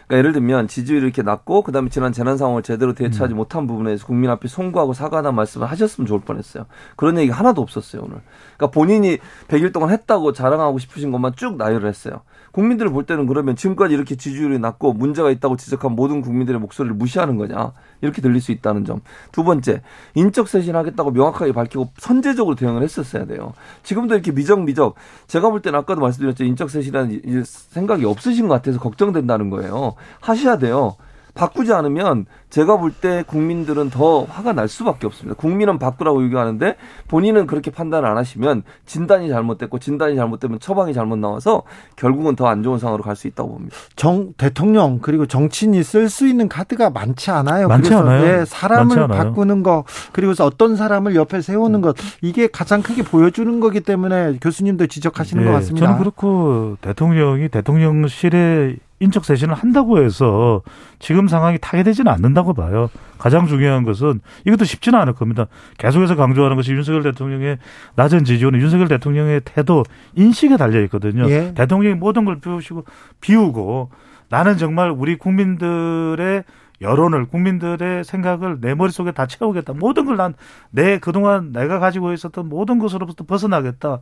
그러니까 0.10 0.18
예를 0.18 0.34
들면 0.34 0.68
지지율이 0.68 1.06
이렇게 1.06 1.22
낮고 1.22 1.62
그다음에 1.62 1.90
지난 1.90 2.12
재난 2.12 2.36
상황을 2.36 2.64
제대로 2.64 2.94
대처하지 2.94 3.36
음. 3.36 3.38
못한 3.38 3.68
부분에서 3.68 4.08
국민 4.08 4.32
앞에 4.32 4.48
송구하고 4.48 4.94
사과하는 4.94 5.36
말씀을 5.36 5.68
하셨으면 5.68 6.08
좋을 6.08 6.22
뻔했어요. 6.22 6.66
그런 6.96 7.18
얘기가 7.20 7.38
하나도 7.38 7.62
없었어요 7.62 8.02
오늘. 8.02 8.18
그러니까 8.58 8.72
본인이 8.72 9.20
100일 9.48 9.72
동안 9.72 9.92
했다고 9.92 10.34
자랑하고 10.34 10.80
싶으신 10.80 11.12
것만 11.12 11.34
쭉 11.36 11.58
나열을 11.58 11.88
했어요. 11.88 12.22
국민들을 12.52 12.92
볼 12.92 13.06
때는 13.06 13.28
그러면 13.28 13.56
지금까지 13.56 13.94
이렇게 13.94 14.16
지지율이 14.16 14.60
낮고 14.60 14.94
문제가 14.94 15.32
있다고 15.32 15.56
지적한 15.58 15.94
모든 15.94 16.22
국민들의 16.22 16.60
목소리를 16.60 16.96
무시하는 16.96 17.38
거냐 17.38 17.74
이렇게 18.02 18.22
들릴 18.22 18.42
수 18.42 18.52
있다는 18.52 18.86
점. 18.86 19.02
두 19.32 19.44
번째 19.44 19.82
인적 20.16 20.48
쇄신하겠다고 20.48 21.12
명확하게 21.12 21.52
밝히고 21.52 21.92
선제적으로 21.98 22.56
대응을 22.56 22.84
했었어야 22.84 23.26
돼요. 23.26 23.54
지금도 23.84 24.16
이렇게 24.16 24.32
미적미적 24.32 24.96
제가 25.28 25.50
볼 25.50 25.62
때는 25.62 25.80
아까도 25.80 26.02
말씀드렸죠 26.02 26.44
인적 26.44 26.70
쇄신이라는 26.70 27.44
생각이 27.46 28.06
없으신 28.06 28.48
것 28.48 28.56
같아서 28.56 28.80
걱정된다는 28.80 29.50
거예요. 29.50 29.96
하셔야 30.22 30.58
돼요. 30.58 30.96
바꾸지 31.40 31.72
않으면 31.74 32.26
제가 32.50 32.78
볼 32.78 32.92
때 33.00 33.24
국민들은 33.26 33.92
더 33.92 34.24
화가 34.24 34.52
날 34.54 34.68
수밖에 34.68 35.08
없습니다. 35.08 35.40
국민은 35.40 35.80
바꾸라고 35.80 36.22
요구하는데 36.26 36.76
본인은 37.08 37.48
그렇게 37.48 37.72
판단을 37.72 38.10
안 38.10 38.18
하시면 38.18 38.64
진단이 38.86 39.30
잘못됐고 39.30 39.80
진단이 39.80 40.16
잘못되면 40.18 40.60
처방이 40.60 40.94
잘못 40.94 41.18
나와서 41.18 41.64
결국은 41.96 42.36
더 42.36 42.48
안 42.50 42.64
좋은 42.64 42.80
상황으로 42.80 43.04
갈 43.04 43.16
수 43.16 43.28
있다고 43.28 43.50
봅니다. 43.52 43.76
정 43.96 44.34
대통령 44.38 45.00
그리고 45.00 45.26
정치인이 45.28 45.82
쓸 45.84 46.10
수 46.10 46.28
있는 46.28 46.50
카드가 46.50 46.90
많지 46.90 47.32
않아요. 47.32 47.68
많지 47.68 47.94
않아요. 47.94 48.22
네, 48.22 48.46
사람을 48.46 49.08
많지 49.08 49.18
바꾸는 49.18 49.64
거 49.64 49.84
그리고서 50.12 50.46
어떤 50.46 50.76
사람을 50.76 51.16
옆에 51.16 51.42
세우는 51.42 51.82
것 51.82 51.96
이게 52.22 52.48
가장 52.48 52.82
크게 52.82 53.04
보여주는 53.04 53.60
거기 53.60 53.80
때문에 53.82 54.38
교수님도 54.42 54.88
지적하시는 54.88 55.44
네, 55.44 55.50
것 55.50 55.56
같습니다. 55.58 55.86
저는 55.86 56.00
그렇고 56.00 56.76
대통령이 56.82 57.50
대통령실에 57.50 58.76
인적 59.00 59.26
쇄신을 59.26 59.54
한다고 59.54 60.04
해서 60.04 60.62
지금 61.00 61.28
상황이 61.28 61.58
타개되지는 61.60 62.12
않는다고 62.12 62.54
봐요. 62.54 62.90
가장 63.18 63.48
중요한 63.48 63.84
것은 63.84 64.22
이것도 64.46 64.66
쉽지는 64.66 65.00
않을 65.00 65.14
겁니다. 65.14 65.48
계속해서 65.78 66.16
강조하는 66.16 66.56
것이 66.56 66.74
윤석열 66.74 67.04
대통령의 67.04 67.58
낮은 67.96 68.24
지지율은 68.26 68.60
윤석열 68.60 68.88
대통령의 68.88 69.42
태도 69.46 69.84
인식에 70.16 70.58
달려 70.58 70.82
있거든요. 70.84 71.30
예. 71.30 71.54
대통령이 71.54 71.96
모든 71.96 72.26
걸 72.26 72.40
비우시고 72.40 72.86
비우고 73.22 73.90
나는 74.30 74.58
정말 74.58 74.92
우리 74.92 75.18
국민들의 75.18 76.44
여론을 76.82 77.26
국민들의 77.26 78.04
생각을 78.06 78.60
내 78.62 78.74
머릿속에 78.74 79.12
다 79.12 79.26
채우겠다. 79.26 79.74
모든 79.74 80.06
걸 80.06 80.16
난 80.18 80.34
내 80.72 80.98
그동안 81.00 81.52
내가 81.52 81.80
가지고 81.80 82.14
있었던 82.14 82.48
모든 82.48 82.80
것으로부터 82.80 83.26
벗어나겠다. 83.26 84.00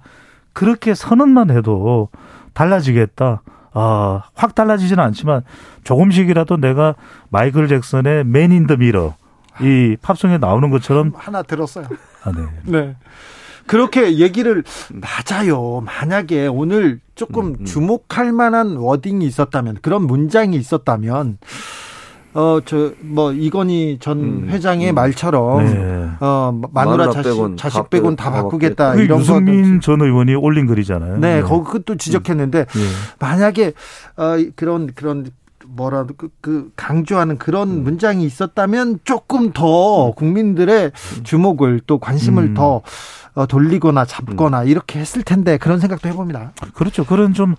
그렇게 0.54 0.94
선언만 0.94 1.50
해도 1.52 2.10
달라지겠다. 2.54 3.42
어, 3.80 4.24
확 4.34 4.56
달라지지는 4.56 5.04
않지만 5.04 5.44
조금씩이라도 5.84 6.58
내가 6.58 6.96
마이클 7.30 7.68
잭슨의 7.68 8.24
Man 8.24 8.52
in 8.52 8.66
the 8.66 8.76
Mirror 8.76 9.14
이 9.62 9.96
팝송에 10.02 10.40
나오는 10.40 10.70
것처럼 10.72 11.12
하나 11.16 11.44
들었어요. 11.44 11.86
아, 12.24 12.32
네. 12.32 12.42
네. 12.64 12.96
그렇게 13.68 14.18
얘기를 14.18 14.64
맞아요. 14.90 15.82
만약에 15.82 16.48
오늘 16.48 17.00
조금 17.16 17.48
음, 17.48 17.56
음. 17.60 17.66
주목할 17.66 18.32
만한 18.32 18.78
워딩이 18.78 19.26
있었다면 19.26 19.80
그런 19.82 20.08
문장이 20.08 20.56
있었다면 20.56 21.38
어, 22.38 22.60
저, 22.64 22.92
뭐, 23.00 23.32
이건희 23.34 23.98
전 24.00 24.20
음, 24.20 24.48
회장의 24.48 24.92
음. 24.92 24.96
말처럼, 24.96 25.66
네. 25.66 26.10
어, 26.20 26.62
마누라 26.72 27.10
자식, 27.10 27.32
빼곤 27.32 27.58
자식 27.58 27.90
빼곤 27.90 28.16
다, 28.16 28.26
다 28.26 28.44
바꾸겠다. 28.44 28.94
그 28.94 29.02
이런 29.02 29.22
유승민 29.22 29.82
전 29.82 30.02
의원이 30.02 30.36
올린 30.36 30.68
글이잖아요. 30.68 31.18
네, 31.18 31.38
네. 31.38 31.42
거기 31.42 31.66
그것도 31.66 31.96
지적했는데, 31.96 32.66
네. 32.66 32.82
만약에, 33.18 33.74
어, 34.18 34.38
그런, 34.56 34.92
그런, 34.94 35.32
뭐라 35.66 36.06
그, 36.16 36.30
그 36.40 36.70
강조하는 36.76 37.40
그런 37.40 37.70
음. 37.70 37.84
문장이 37.84 38.24
있었다면 38.24 39.00
조금 39.04 39.52
더 39.52 40.12
국민들의 40.12 40.92
주목을 41.24 41.82
또 41.88 41.98
관심을 41.98 42.44
음. 42.44 42.54
더 42.54 42.82
어, 43.34 43.46
돌리거나 43.48 44.06
잡거나 44.06 44.62
음. 44.62 44.68
이렇게 44.68 45.00
했을 45.00 45.24
텐데 45.24 45.58
그런 45.58 45.80
생각도 45.80 46.08
해봅니다. 46.08 46.54
그렇죠. 46.74 47.04
그런 47.04 47.34
좀 47.34 47.56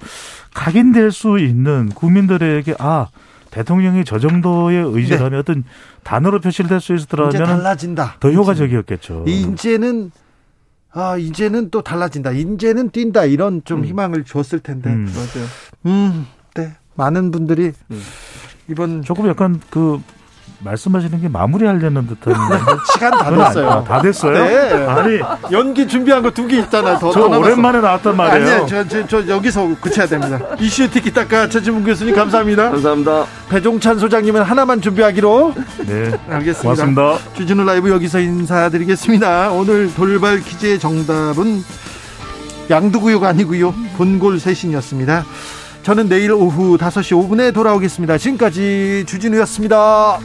각인될 0.55 1.13
수 1.13 1.39
있는 1.39 1.91
국민들에게 1.91 2.77
아 2.79 3.09
대통령이 3.51 4.05
저 4.05 4.19
정도의 4.19 4.85
의지를 4.85 5.31
네. 5.31 5.37
어떤 5.37 5.65
단어로 6.05 6.41
표시를 6.41 6.69
될수 6.69 6.95
있었더라면 6.95 7.35
이제 7.35 7.45
달라진다. 7.45 8.17
더 8.21 8.31
효과적이었겠죠. 8.31 9.25
이제는 9.27 10.11
아 10.93 11.17
이제는 11.17 11.71
또 11.71 11.83
달라진다. 11.83 12.33
이제는 12.33 12.91
뛴다. 12.91 13.25
이런 13.25 13.63
좀 13.65 13.81
음. 13.81 13.85
희망을 13.85 14.25
줬을 14.25 14.61
텐데. 14.61 14.91
음. 14.91 15.07
맞아요. 15.15 15.49
음, 15.87 16.27
네. 16.55 16.75
많은 16.95 17.31
분들이 17.31 17.73
음. 17.91 18.03
이번 18.69 19.03
조금 19.03 19.29
약간 19.29 19.61
그 19.71 20.01
말씀하시는 20.61 21.21
게 21.21 21.29
마무리하려는 21.29 22.07
듯한 22.09 22.35
시간 22.93 23.13
다 23.13 23.31
됐어요. 23.31 23.71
아, 23.71 23.85
다 23.85 24.03
됐어요? 24.03 24.33
네. 24.45 24.87
아니 24.87 25.21
연기 25.53 25.87
준비한 25.87 26.23
거 26.23 26.31
두 26.31 26.49
개 26.49 26.59
있잖아요. 26.59 26.99
더, 26.99 27.11
저 27.13 27.29
더 27.29 27.39
오랜만에 27.39 27.81
나왔단 27.81 28.17
말이에요. 28.17 28.53
아니요, 28.55 28.67
저, 28.69 28.87
저, 28.89 29.07
저 29.07 29.29
여기서 29.29 29.69
그쳐야 29.81 30.07
됩니다. 30.07 30.41
이슈 30.59 30.91
티키타카 30.91 31.49
최지문 31.49 31.85
교수님 31.85 32.15
감사합니다. 32.15 32.71
감사합니다. 32.71 33.25
배종찬 33.49 33.99
소장님은 34.01 34.43
하나만 34.43 34.81
준비하기로. 34.81 35.55
네, 35.87 36.19
알겠습니다. 36.29 36.63
고맙습니다. 36.63 37.19
주진우 37.35 37.65
라이브 37.65 37.91
여기서 37.91 38.19
인사드리겠습니다. 38.19 39.53
오늘 39.53 39.95
돌발 39.95 40.41
퀴즈의 40.41 40.79
정답은 40.81 41.63
양두구육 42.69 43.23
아니고요. 43.25 43.73
본골 43.97 44.41
쇄신이었습니다. 44.41 45.25
저는 45.85 46.09
내일 46.09 46.33
오후 46.33 46.77
5시 46.77 47.17
5분에 47.29 47.55
돌아오겠습니다. 47.55 48.19
지금까지 48.19 49.05
주진우였습니다. 49.07 50.19